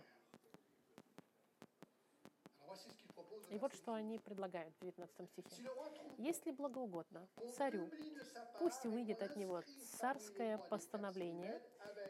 И 3.49 3.57
вот 3.57 3.73
что 3.73 3.93
они 3.93 4.19
предлагают 4.19 4.73
в 4.75 4.81
19 4.81 5.15
Si 5.19 5.27
стихе. 5.27 5.69
Если 6.17 6.51
благоугодно 6.51 7.27
царю, 7.57 7.89
пусть 8.59 8.85
выйдет 8.85 9.21
от 9.21 9.35
него 9.35 9.61
царское 9.99 10.57
постановление 10.69 11.61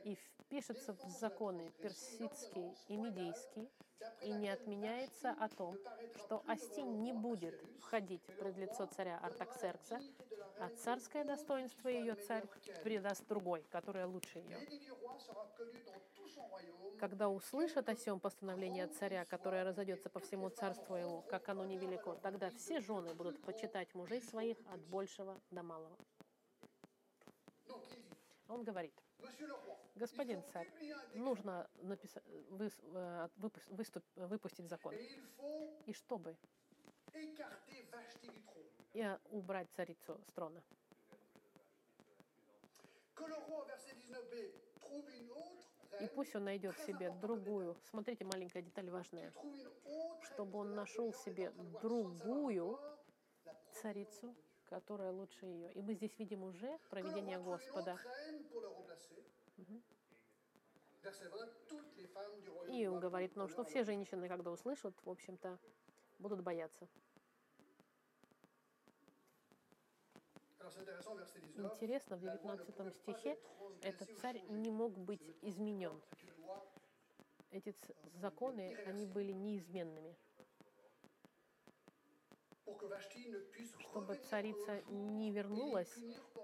и 0.04 0.16
впишется 0.16 0.94
в 0.94 1.10
законы 1.10 1.72
персидские 1.82 2.74
и 2.88 2.98
медийские, 2.98 3.70
и 4.22 4.32
не 4.32 4.50
отменяется 4.50 5.32
о 5.32 5.50
том, 5.50 5.78
что 6.16 6.44
Астинь 6.48 7.02
не 7.02 7.14
будет 7.14 7.60
входить 7.80 8.24
пред 8.40 8.58
лицо 8.58 8.86
царя 8.86 9.18
Артаксеркса, 9.20 10.00
а 10.58 10.70
царское 10.70 11.24
достоинство 11.24 11.88
ее 11.90 12.16
царь 12.16 12.44
передаст 12.84 13.28
другой, 13.28 13.64
которая 13.70 14.08
лучше 14.08 14.40
ее. 14.40 14.60
Когда 17.00 17.30
услышат 17.30 17.90
о 17.90 17.96
сем 17.96 18.20
постановление 18.20 18.88
царя, 18.88 19.26
которое 19.26 19.64
разойдется 19.64 20.10
по 20.10 20.20
всему 20.20 20.50
царству 20.50 20.96
его, 20.96 21.22
как 21.24 21.50
оно 21.50 21.66
невелико, 21.66 22.16
тогда 22.16 22.50
все 22.52 22.80
жены 22.80 23.14
будут 23.14 23.42
почитать 23.42 23.94
мужей 23.94 24.22
своих 24.22 24.58
от 24.72 24.82
большего 24.86 25.40
до 25.52 25.64
малого. 25.64 25.98
Он 28.48 28.64
говорит, 28.64 28.94
господин 29.96 30.44
царь, 30.54 30.70
нужно 31.16 31.68
э, 31.82 33.28
выпустить 34.16 34.70
закон. 34.70 34.94
И 35.86 35.94
чтобы 35.94 36.38
и 38.96 39.02
э, 39.02 39.18
убрать 39.32 39.68
царицу 39.76 40.18
с 40.28 40.32
трона. 40.32 40.64
Que 43.14 43.26
le 43.28 43.36
roi, 43.36 43.60
au 43.60 43.66
verset 43.66 43.96
19b, 43.96 44.52
trouve 44.80 45.10
une 45.20 45.32
autre 45.32 46.02
И 46.02 46.08
пусть 46.08 46.36
он 46.36 46.46
найдет 46.46 46.78
себе 46.80 47.10
другую, 47.22 47.76
смотрите, 47.90 48.26
маленькая 48.26 48.62
деталь 48.62 48.90
важная, 48.90 49.34
чтобы 50.24 50.60
он 50.60 50.76
нашел 50.76 51.14
себе 51.14 51.52
другую 51.82 52.78
царицу, 53.72 54.36
которая 54.66 55.12
лучше 55.12 55.46
ее. 55.46 55.72
И 55.74 55.82
мы 55.82 55.94
здесь 55.94 56.18
видим 56.18 56.44
уже 56.44 56.78
проведение 56.90 57.40
Господа. 57.40 57.94
autre 57.94 58.04
reine 58.04 58.44
pour 58.50 58.62
le 58.62 58.70
remplacer. 58.70 59.24
Verset 61.02 61.30
20, 61.30 61.68
toutes 61.68 61.98
les 61.98 62.08
femmes 62.08 62.42
du 62.42 62.50
royaume 62.50 62.76
И 62.76 62.88
он 62.88 63.00
говорит 63.00 63.36
нам, 63.36 63.48
prendre 63.48 63.52
что 63.52 63.64
все 63.64 63.84
женщины, 63.84 64.28
когда 64.28 64.52
услышат, 64.52 64.96
в 65.04 65.10
общем-то, 65.10 65.60
будут 66.20 66.42
бояться. 66.42 66.88
Интересно, 71.58 72.18
в 72.18 72.24
la 72.24 72.34
loi 72.34 72.56
ne 72.58 72.64
19 72.64 72.76
pouvait 72.76 72.92
pas 72.92 72.98
стихе 72.98 73.38
этот 73.82 74.10
царь 74.20 74.42
не 74.50 74.72
мог 74.72 74.98
быть 74.98 75.22
изменен. 75.42 76.02
Эти 77.52 77.76
законы, 78.16 78.76
они 78.86 79.06
были 79.06 79.32
неизменными. 79.32 80.16
Чтобы 83.92 84.16
царица 84.16 84.82
не 84.90 85.32
вернулась 85.32 85.96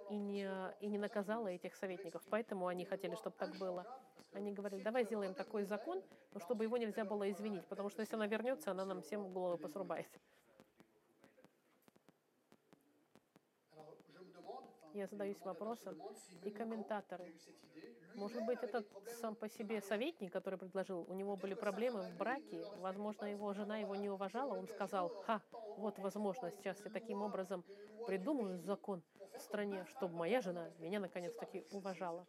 и 0.10 0.18
не, 0.18 0.50
и 0.80 0.88
не 0.88 0.98
наказала 0.98 1.48
этих 1.48 1.76
советников. 1.76 2.22
Поэтому 2.30 2.68
они 2.68 2.86
хотели, 2.86 3.16
чтобы 3.16 3.36
так 3.38 3.58
было. 3.58 3.86
Они 4.34 4.54
говорили, 4.54 4.84
давай 4.84 5.04
сделаем 5.04 5.34
такой 5.34 5.64
закон, 5.66 6.02
но 6.32 6.40
чтобы 6.40 6.64
его 6.64 6.78
нельзя 6.78 7.04
было 7.04 7.30
извинить, 7.30 7.66
потому 7.68 7.90
что 7.90 8.02
если 8.02 8.16
она 8.16 8.28
вернется, 8.28 8.72
она 8.72 8.86
нам 8.86 9.02
всем 9.02 9.34
голову 9.34 9.58
посрубает. 9.58 10.08
Я 14.94 15.08
задаюсь 15.08 15.44
вопросом, 15.44 15.96
и 16.44 16.50
Memucan 16.50 16.52
комментаторы. 16.52 17.24
idée. 17.26 17.56
Может 18.16 18.44
быть, 18.44 18.62
этот 18.62 18.86
сам 19.06 19.36
по 19.36 19.48
себе 19.48 19.82
советник, 19.82 20.34
который 20.34 20.60
предложил, 20.60 21.06
у 21.08 21.14
него 21.14 21.38
были 21.38 21.54
проблемы 21.54 22.04
в 22.04 22.14
браке, 22.18 22.66
возможно, 22.76 23.26
его 23.26 23.54
жена 23.54 23.78
его 23.78 23.96
не 23.96 24.10
уважала, 24.10 24.54
он 24.56 24.68
сказал, 24.68 25.14
ха, 25.22 25.42
вот 25.78 25.98
возможность, 25.98 26.58
сейчас 26.58 26.78
я 26.84 26.92
таким 26.92 27.22
образом 27.22 27.64
придумаю 28.06 28.60
закон 28.60 29.02
в 29.38 29.42
стране, 29.42 29.86
чтобы 29.86 30.16
моя 30.16 30.42
жена 30.42 30.72
меня 30.78 31.00
наконец-таки 31.00 31.66
уважала. 31.72 32.28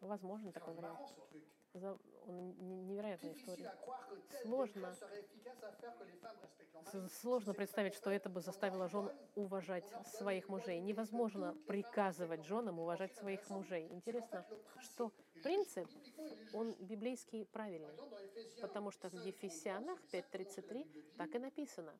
Возможно 0.00 0.52
такой 0.52 0.74
вариант. 0.74 1.00
За- 1.74 1.98
он- 2.28 2.86
Невероятная 2.86 3.32
история. 3.34 3.72
Сложно. 4.42 4.94
Сложно 7.20 7.54
представить, 7.54 7.94
что 7.94 8.10
это 8.10 8.28
бы 8.28 8.40
заставило 8.40 8.88
жен 8.88 9.10
уважать 9.34 9.90
своих 10.06 10.48
мужей. 10.48 10.80
Невозможно 10.80 11.56
приказывать 11.66 12.44
женам 12.44 12.78
уважать 12.78 13.14
своих 13.16 13.48
мужей. 13.50 13.88
Интересно, 13.90 14.44
что 14.80 15.10
принцип, 15.42 15.88
он 16.52 16.74
библейский 16.78 17.46
правильный. 17.46 17.94
Потому 18.60 18.90
что 18.90 19.08
в 19.08 19.14
Ефесянах 19.14 19.98
5.33 20.12 20.86
так 21.16 21.34
и 21.34 21.38
написано. 21.38 21.92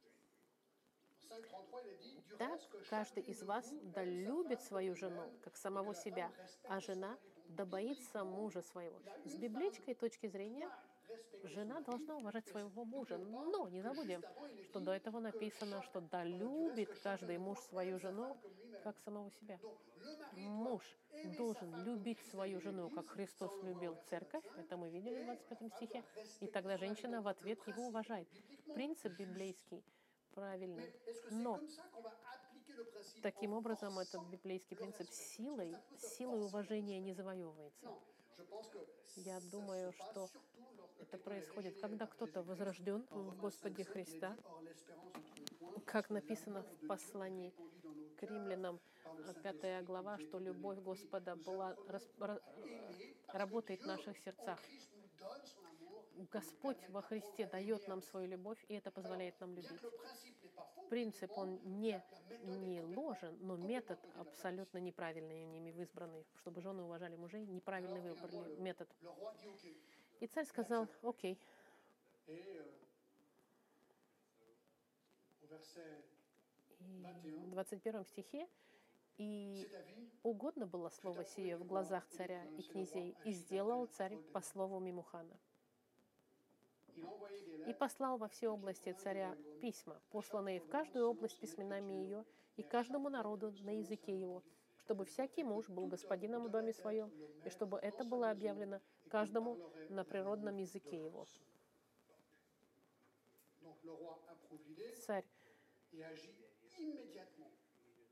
5.33, 1.30 1.80
il 1.82 1.90
est 1.90 1.98
dit, 1.98 2.22
du 2.28 2.36
Так 2.36 2.60
каждый 2.88 3.22
из 3.24 3.42
вас 3.42 3.70
vous 3.72 3.92
да 3.92 4.02
aime 4.02 4.06
sa 4.06 4.26
любит 4.26 4.60
femme 4.60 4.68
свою 4.68 4.94
жену, 4.94 5.22
как 5.42 5.56
самого 5.56 5.94
себя, 5.94 6.30
а 6.68 6.80
жена. 6.80 7.18
Да 7.48 7.64
боится 7.64 8.24
мужа 8.24 8.62
своего. 8.62 8.98
С 9.24 9.36
библейской 9.36 9.94
точки 9.94 10.26
зрения 10.26 10.68
жена 11.44 11.80
должна 11.80 12.16
уважать 12.16 12.46
своего 12.46 12.84
мужа. 12.84 13.18
Но 13.18 13.68
не 13.68 13.82
забудем, 13.82 14.22
что 14.64 14.80
до 14.80 14.92
этого 14.92 15.20
написано, 15.20 15.82
что 15.82 16.00
да 16.00 16.24
любит 16.24 16.90
каждый 17.02 17.38
муж 17.38 17.58
свою 17.60 17.98
жену, 17.98 18.36
как 18.82 18.98
самого 18.98 19.30
себя. 19.30 19.58
Муж 20.32 20.82
должен 21.38 21.74
любить 21.84 22.20
свою 22.30 22.60
жену, 22.60 22.90
как 22.90 23.06
Христос 23.08 23.50
любил 23.62 23.96
церковь. 24.08 24.44
Это 24.56 24.76
мы 24.76 24.90
видели 24.90 25.22
в 25.22 25.26
25 25.26 25.72
стихе. 25.74 26.04
И 26.40 26.46
тогда 26.46 26.76
женщина 26.76 27.22
в 27.22 27.28
ответ 27.28 27.58
его 27.66 27.86
уважает. 27.86 28.28
Принцип 28.74 29.12
библейский 29.12 29.82
правильный. 30.34 30.92
Но 31.30 31.60
таким 33.22 33.52
образом 33.52 33.98
этот 33.98 34.22
библейский 34.28 34.76
принцип 34.76 35.10
силой, 35.10 35.74
силой 35.98 36.42
уважения 36.44 37.00
не 37.00 37.12
завоевывается. 37.12 37.88
Я 39.16 39.40
думаю, 39.50 39.92
что 39.92 40.28
Это 41.00 41.18
происходит, 41.18 41.80
когда 41.80 42.06
кто-то 42.06 42.42
возрожден 42.42 43.06
в 43.10 43.36
Господе 43.36 43.82
5:5, 43.82 43.84
il 43.84 43.86
est 43.86 43.92
Христа, 43.92 44.36
как 45.84 46.10
написано 46.10 46.62
в 46.62 46.86
послании 46.86 47.52
к 48.16 48.22
римлянам, 48.22 48.80
par 49.04 49.14
le 49.14 49.20
э, 49.20 49.24
Saint-Esprit 49.24 49.42
пятая 49.42 49.80
qui 49.80 49.86
глава, 49.86 50.16
nous 50.16 50.22
est 50.22 50.28
что 50.28 50.38
любовь 50.38 50.78
Господа 50.80 51.36
была, 51.36 51.76
работает 53.28 53.82
в 53.82 53.86
наших 53.86 54.18
сердцах. 54.18 54.60
Господь 56.32 56.78
во 56.88 57.02
Христе 57.02 57.46
дает 57.46 57.86
нам 57.88 58.02
свою 58.02 58.28
любовь, 58.28 58.64
и 58.68 58.74
это 58.74 58.90
позволяет 58.90 59.38
нам 59.40 59.54
любить. 59.54 59.80
Принцип, 60.88 61.30
он 61.36 61.58
не, 61.80 62.02
не 62.44 62.82
ложен, 62.82 63.36
но 63.40 63.56
метод 63.56 63.98
абсолютно 64.16 64.78
неправильный 64.78 65.44
ними 65.44 65.70
избранный, 65.82 66.26
чтобы 66.36 66.60
жены 66.60 66.82
уважали 66.82 67.16
мужей, 67.16 67.46
неправильный 67.46 68.00
выбрали 68.00 68.56
метод. 68.60 68.88
И 70.20 70.26
царь 70.26 70.46
сказал, 70.46 70.88
окей. 71.02 71.38
И 72.26 72.50
в 76.80 77.50
21 77.50 78.04
стихе, 78.04 78.48
и 79.16 79.68
угодно 80.22 80.66
было 80.66 80.88
слово 80.88 81.24
сие 81.24 81.56
в 81.56 81.64
глазах 81.64 82.06
царя 82.08 82.44
и 82.58 82.62
князей, 82.62 83.16
и 83.24 83.32
сделал 83.32 83.86
царь 83.86 84.16
по 84.32 84.40
слову 84.40 84.80
Мимухана. 84.80 85.38
И 87.66 87.72
послал 87.72 88.18
во 88.18 88.28
все 88.28 88.48
области 88.48 88.92
царя 88.92 89.36
письма, 89.60 90.00
посланные 90.10 90.60
в 90.60 90.68
каждую 90.68 91.08
область 91.08 91.38
письменами 91.38 91.94
ее 91.94 92.24
и 92.56 92.62
каждому 92.62 93.08
народу 93.08 93.52
на 93.60 93.78
языке 93.78 94.18
его, 94.18 94.42
чтобы 94.78 95.04
всякий 95.04 95.44
муж 95.44 95.68
был 95.68 95.86
господином 95.86 96.44
в 96.44 96.50
доме 96.50 96.72
своем, 96.72 97.10
и 97.44 97.50
чтобы 97.50 97.78
это 97.78 98.04
было 98.04 98.30
объявлено 98.30 98.80
каждому 99.08 99.58
на 99.88 100.04
природном 100.04 100.56
языке 100.56 101.02
его. 101.02 101.26
Царь 105.06 105.24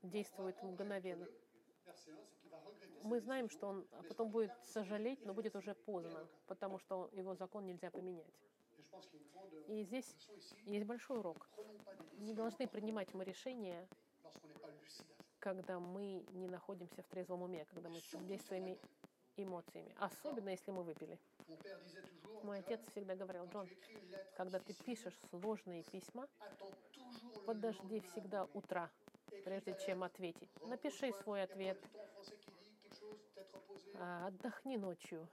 действует 0.01 0.61
мгновенно. 0.63 1.27
Verset 1.85 2.11
1, 2.11 2.17
c'est 2.23 2.39
qu'il 2.39 2.49
va 2.49 2.57
regretter 2.59 3.03
Мы 3.03 3.19
знаем, 3.19 3.49
что 3.49 3.67
он 3.67 3.87
а 3.91 4.03
потом 4.03 4.29
будет 4.29 4.51
сожалеть, 4.63 5.25
но 5.25 5.33
будет 5.33 5.55
уже 5.55 5.75
поздно, 5.75 6.27
потому 6.47 6.79
что 6.79 7.09
его 7.13 7.35
закон 7.35 7.65
нельзя 7.65 7.91
поменять. 7.91 8.33
И 9.67 9.83
здесь 9.83 10.15
есть 10.65 10.85
большой 10.85 11.19
урок. 11.19 11.49
Не 12.17 12.33
должны 12.33 12.67
принимать 12.67 13.13
мы 13.13 13.23
решения, 13.23 13.87
когда 15.39 15.79
мы 15.79 16.25
не 16.31 16.47
находимся 16.47 17.01
в 17.01 17.07
трезвом 17.07 17.43
уме, 17.43 17.65
когда 17.65 17.89
мы 17.89 17.99
своими 18.39 18.79
эмоциями. 19.37 19.93
Особенно, 19.97 20.49
если 20.49 20.71
мы 20.71 20.83
выпили. 20.83 21.19
Мой 22.43 22.59
отец 22.59 22.81
всегда 22.91 23.15
говорил, 23.15 23.45
Джон, 23.47 23.67
когда 24.35 24.59
ты 24.59 24.73
пишешь 24.73 25.17
сложные 25.29 25.83
письма, 25.83 26.27
подожди 27.45 27.99
всегда 28.01 28.45
утра, 28.53 28.91
прежде 29.45 29.77
чем 29.85 30.03
ответить. 30.03 30.49
Напиши 30.61 31.11
свой 31.23 31.43
ответ, 31.43 31.81
а, 33.95 34.27
отдохни 34.27 34.77
ночью. 34.77 35.27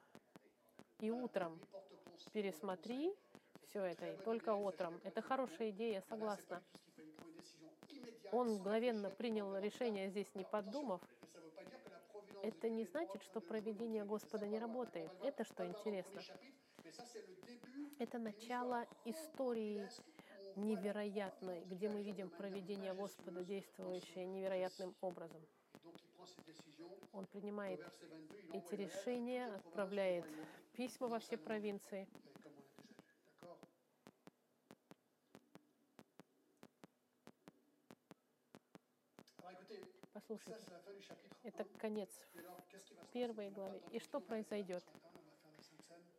И 0.98 1.10
утром 1.10 1.58
пересмотри 2.32 3.14
все 3.70 3.84
это, 3.84 4.06
и 4.06 4.16
только 4.24 4.54
утром. 4.54 5.00
Это 5.04 5.22
хорошая 5.22 5.70
идея, 5.70 6.02
согласна. 6.08 6.62
Он 8.32 8.54
мгновенно 8.54 9.10
принял 9.10 9.56
решение 9.56 10.10
здесь, 10.10 10.32
не 10.34 10.44
подумав. 10.44 11.00
Это 12.42 12.68
не 12.68 12.84
значит, 12.84 13.22
что 13.22 13.40
проведение. 13.40 14.04
Господа 14.04 14.46
не 14.46 14.58
работает. 14.58 15.10
Это 15.22 15.44
что 15.44 15.66
интересно. 15.66 16.20
Это 17.98 18.18
начало 18.18 18.86
истории 19.04 19.88
невероятной, 20.56 21.60
где 21.66 21.88
мы 21.88 22.02
видим 22.02 22.30
проведение 22.30 22.94
Господа, 22.94 23.44
действующее 23.44 24.26
невероятным 24.26 24.94
образом. 25.00 25.40
Он 27.12 27.26
принимает 27.26 27.80
verset 27.80 28.08
22, 28.08 28.38
il 28.52 28.58
эти 28.58 28.74
решения, 28.74 29.46
отправляет 29.46 30.24
письма 30.72 31.08
во 31.08 31.18
все 31.18 31.36
провинции. 31.36 32.08
Ce 40.38 40.50
matin, 40.50 40.66
on 40.66 40.92
va 43.32 43.42
faire 43.42 43.56
la 43.56 44.42
Sainte 44.42 44.48
Seine. 44.48 44.82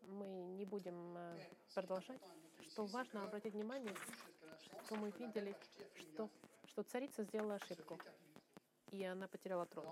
Мы 0.08 0.26
не 0.58 0.66
будем 0.66 1.16
э, 1.16 1.38
продолжать. 1.74 2.22
Что 2.68 2.86
важно 2.86 3.24
обратить 3.24 3.54
внимание, 3.54 3.96
что 4.86 4.96
мы 4.96 5.12
видели, 5.12 5.56
что, 5.96 6.30
что 6.66 6.84
царица 6.84 7.24
сделала 7.24 7.56
ошибку, 7.56 7.98
и 8.92 9.04
она 9.06 9.28
потеряла 9.30 9.66
трон. 9.66 9.88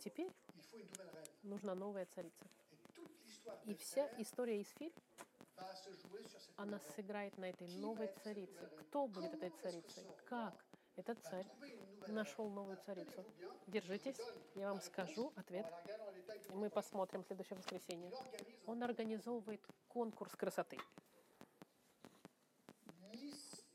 Теперь 0.00 0.30
нужна 1.42 1.74
новая 1.74 2.06
царица. 2.14 2.44
И 3.64 3.74
вся 3.74 4.06
история 4.18 4.60
sur 4.60 4.78
cette 4.78 4.92
она 6.56 6.78
сыграет 6.94 7.36
на 7.38 7.50
этой 7.50 7.68
новой 7.78 8.08
царице. 8.22 8.68
Кто 8.80 9.06
будет 9.06 9.34
этой 9.34 9.50
царицей? 9.62 10.04
Как 10.26 10.54
этот 10.96 11.18
царь 11.22 11.46
нашел 12.12 12.48
новую 12.48 12.76
царицу? 12.84 13.24
Держитесь, 13.66 14.18
я 14.54 14.70
вам 14.70 14.80
скажу 14.80 15.32
ответ. 15.36 15.66
мы 16.54 16.70
посмотрим 16.70 17.22
в 17.22 17.26
следующее 17.26 17.56
воскресенье. 17.56 18.12
Он 18.66 18.82
организовывает 18.82 19.60
конкурс 19.88 20.32
красоты. 20.34 20.78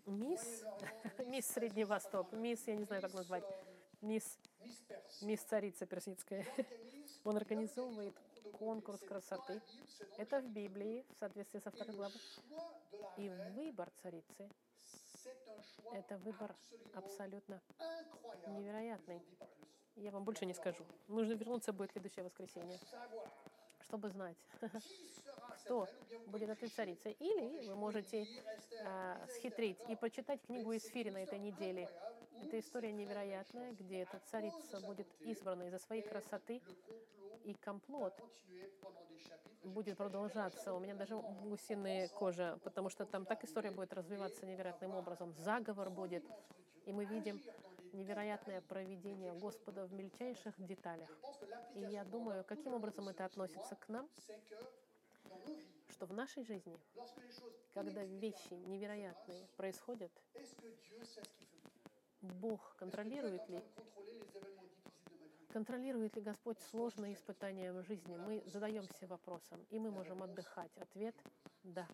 Мисс, 0.06 0.64
мисс 1.26 1.48
Средний 1.48 1.86
Восток, 1.86 2.32
мисс, 2.34 2.68
я 2.68 2.76
не 2.76 2.84
знаю, 2.84 3.02
как 3.02 3.14
назвать, 3.14 3.46
мисс, 4.02 4.38
мисс 5.22 5.42
царица 5.42 5.86
персидская. 5.86 6.46
Он 7.24 7.38
организовывает 7.38 8.14
конкурс 8.60 9.00
красоты. 9.02 9.62
Это 10.18 10.42
в 10.42 10.50
Библии, 10.50 11.06
в 11.16 11.20
соответствии 11.20 11.60
со 11.60 11.72
второй 11.72 11.96
главой. 11.96 12.20
И 13.18 13.30
выбор 13.56 13.90
царицы 14.02 14.50
это 15.92 16.18
выбор 16.18 16.56
абсолютно 16.94 17.62
невероятный. 18.48 19.22
Я 19.96 20.12
вам 20.12 20.24
больше 20.24 20.46
не 20.46 20.54
скажу. 20.54 20.86
Нужно 21.08 21.34
вернуться 21.34 21.72
будет 21.72 21.92
следующее 21.92 22.26
воскресенье, 22.26 22.80
чтобы 23.82 24.10
знать, 24.10 24.38
кто 25.66 25.88
будет 26.28 26.50
этой 26.50 26.70
царицей. 26.70 27.16
Или 27.20 27.68
вы 27.68 27.76
можете 27.76 28.24
lisez 28.24 29.30
схитрить 29.36 29.78
и 29.88 29.96
почитать 29.96 30.42
книгу 30.42 30.72
из 30.74 30.84
Фири 30.88 31.12
на 31.12 31.24
этой 31.24 31.40
неделе. 31.40 31.90
Это 32.44 32.60
история 32.60 32.92
невероятная, 32.92 33.72
где 33.72 34.02
эта 34.02 34.20
царица 34.20 34.82
будет 34.82 35.08
избрана 35.22 35.64
из-за 35.64 35.80
своей 35.80 36.02
красоты, 36.02 36.62
и 37.46 37.54
комплот 37.54 38.14
будет 39.64 39.98
продолжаться. 39.98 40.74
У 40.74 40.80
меня 40.80 40.94
даже 40.94 41.16
гусиная 41.16 42.10
кожа, 42.10 42.60
потому 42.64 42.90
что 42.90 43.06
там 43.06 43.26
так 43.26 43.46
история 43.46 43.72
будет 43.72 43.94
развиваться 43.94 44.46
невероятным 44.46 44.94
образом. 44.94 45.34
Заговор 45.38 45.90
будет, 45.90 46.26
и 46.86 46.92
мы 46.92 47.06
видим 47.06 47.42
невероятное 47.94 48.60
проведение 48.62 49.32
Господа 49.34 49.86
в 49.86 49.94
мельчайших 49.94 50.54
деталях. 50.58 51.10
И 51.76 51.80
я 51.80 52.04
думаю, 52.04 52.44
каким 52.44 52.74
образом 52.74 53.08
это 53.08 53.24
относится 53.24 53.76
к 53.76 53.88
нам, 53.88 54.10
что 55.90 56.06
в 56.08 56.14
нашей 56.14 56.44
жизни, 56.44 56.78
когда 57.74 58.04
вещи 58.04 58.54
невероятные 58.54 59.48
происходят, 59.56 60.12
Бог 62.24 62.76
контролирует 62.78 63.48
ли 63.50 63.62
Контролирует 65.50 66.16
ли 66.16 66.22
Господь 66.24 66.60
сложные 66.72 67.14
испытания 67.14 67.72
в 67.72 67.84
жизни? 67.84 68.16
Мы 68.16 68.42
задаемся 68.48 69.06
вопросом, 69.06 69.64
и 69.70 69.78
мы 69.78 69.92
можем 69.92 70.24
отдыхать. 70.24 70.76
Ответ– 70.78 71.16
да. 71.64 71.88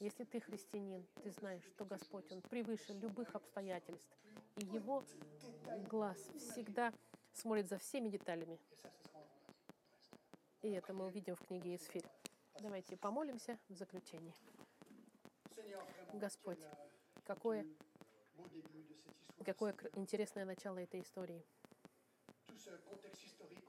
Если 0.00 0.24
ты 0.24 0.40
христианин, 0.40 1.06
ты 1.22 1.30
знаешь, 1.32 1.64
что 1.64 1.84
Господь, 1.84 2.32
Он 2.32 2.40
превыше 2.40 2.94
любых 2.94 3.34
обстоятельств, 3.34 4.16
и 4.56 4.64
Его 4.64 5.04
глаз 5.90 6.16
всегда 6.38 6.94
смотрит 7.34 7.68
за 7.68 7.76
всеми 7.76 8.08
деталями. 8.08 8.58
И 10.62 10.70
это 10.70 10.94
мы 10.94 11.06
увидим 11.06 11.34
в 11.34 11.44
книге 11.46 11.76
Исфирь. 11.76 12.06
Давайте 12.60 12.96
помолимся 12.96 13.58
в 13.68 13.74
заключении. 13.74 14.34
Господь, 16.14 16.58
Какое, 17.28 17.66
какое 19.48 19.74
интересное 19.94 20.44
начало 20.44 20.78
этой 20.78 21.00
истории. 21.00 21.42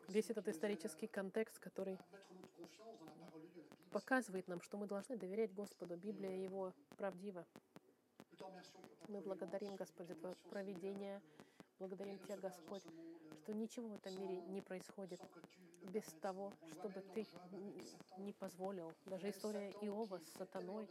весь 0.10 0.30
этот 0.30 0.48
исторический 0.50 1.08
контекст, 1.08 1.58
который 1.60 1.98
показывает 3.92 4.48
нам, 4.48 4.62
что 4.62 4.78
мы 4.78 4.88
должны 4.88 5.16
доверять 5.16 5.54
Господу. 5.54 5.96
Библия 5.96 6.36
Его 6.36 6.74
правдива. 6.98 7.46
Мы 9.08 9.22
благодарим. 9.22 9.76
Господь, 9.78 10.08
за 10.08 10.16
Твое 10.16 10.36
провидение. 10.50 11.22
Благодарим 11.80 12.20
Тебя, 12.20 12.36
Господь, 12.38 12.84
что 13.42 13.54
ничего 13.54 13.88
в 13.88 13.94
этом 13.94 14.20
мире 14.20 14.42
не 14.48 14.62
происходит 14.62 15.22
без 15.94 16.04
того, 16.22 16.52
чтобы 16.72 17.02
Ты 17.16 17.26
не 18.18 18.34
позволил. 18.34 18.94
Даже 19.06 19.30
история 19.30 19.72
Иова 19.82 20.20
с 20.20 20.38
сатаной. 20.38 20.90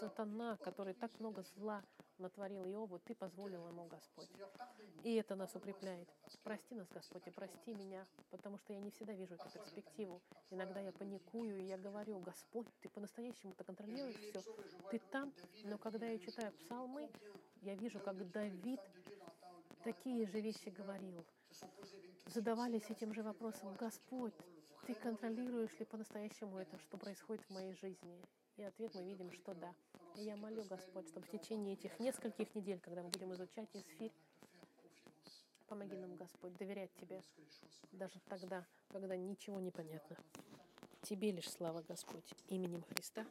Сатана, 0.00 0.56
который 0.56 0.94
так 0.94 1.18
много 1.20 1.44
зла 1.54 1.84
натворил 2.22 2.64
Иову, 2.64 2.98
Ты 2.98 3.14
позволил 3.14 3.68
ему, 3.68 3.86
Господь. 3.86 4.30
И 5.02 5.14
это 5.14 5.34
нас 5.34 5.54
укрепляет. 5.54 6.08
Прости 6.42 6.74
нас, 6.74 6.88
Господь, 6.88 7.26
и 7.26 7.30
прости 7.30 7.74
меня, 7.74 8.06
потому 8.30 8.56
что 8.58 8.72
я 8.72 8.80
не 8.80 8.90
всегда 8.90 9.12
вижу 9.12 9.34
эту 9.34 9.50
перспективу. 9.50 10.22
Иногда 10.50 10.80
я 10.80 10.92
паникую, 10.92 11.58
и 11.58 11.64
я 11.64 11.76
говорю, 11.76 12.18
Господь, 12.20 12.66
Ты 12.80 12.88
по-настоящему-то 12.88 13.64
контролируешь 13.64 14.16
все. 14.16 14.42
Ты 14.90 14.98
там, 15.10 15.32
но 15.64 15.76
когда 15.78 16.06
я 16.06 16.18
читаю 16.18 16.52
псалмы, 16.52 17.10
я 17.60 17.74
вижу, 17.74 18.00
как 18.00 18.30
Давид 18.30 18.80
такие 19.84 20.26
же 20.26 20.40
вещи 20.40 20.68
говорил. 20.68 21.24
Задавались 22.26 22.88
этим 22.88 23.12
же 23.12 23.22
вопросом, 23.22 23.74
Господь, 23.74 24.34
Ты 24.86 24.94
контролируешь 24.94 25.78
ли 25.78 25.84
по-настоящему 25.84 26.58
это, 26.58 26.78
что 26.78 26.96
происходит 26.96 27.44
в 27.44 27.50
моей 27.50 27.74
жизни? 27.74 28.20
И 28.56 28.62
ответ 28.62 28.94
мы 28.94 29.02
видим, 29.04 29.30
что 29.32 29.54
да. 29.54 29.74
И 30.16 30.24
я 30.24 30.36
молю, 30.36 30.64
Господь, 30.64 31.08
чтобы 31.08 31.26
в 31.26 31.30
течение 31.30 31.74
этих 31.74 31.98
нескольких 31.98 32.54
недель, 32.54 32.78
когда 32.80 33.02
мы 33.02 33.08
будем 33.08 33.32
изучать 33.32 33.68
Исфирь, 33.74 34.12
помоги 35.68 35.96
нам, 35.96 36.16
Господь, 36.16 36.56
доверять 36.58 36.90
Тебе, 37.00 37.22
даже 37.92 38.20
тогда, 38.28 38.66
когда 38.88 39.16
ничего 39.16 39.58
не 39.58 39.70
понятно. 39.70 40.16
Тебе 41.02 41.30
лишь 41.32 41.50
слава, 41.50 41.82
Господь, 41.88 42.30
именем 42.48 42.82
Христа. 42.82 43.26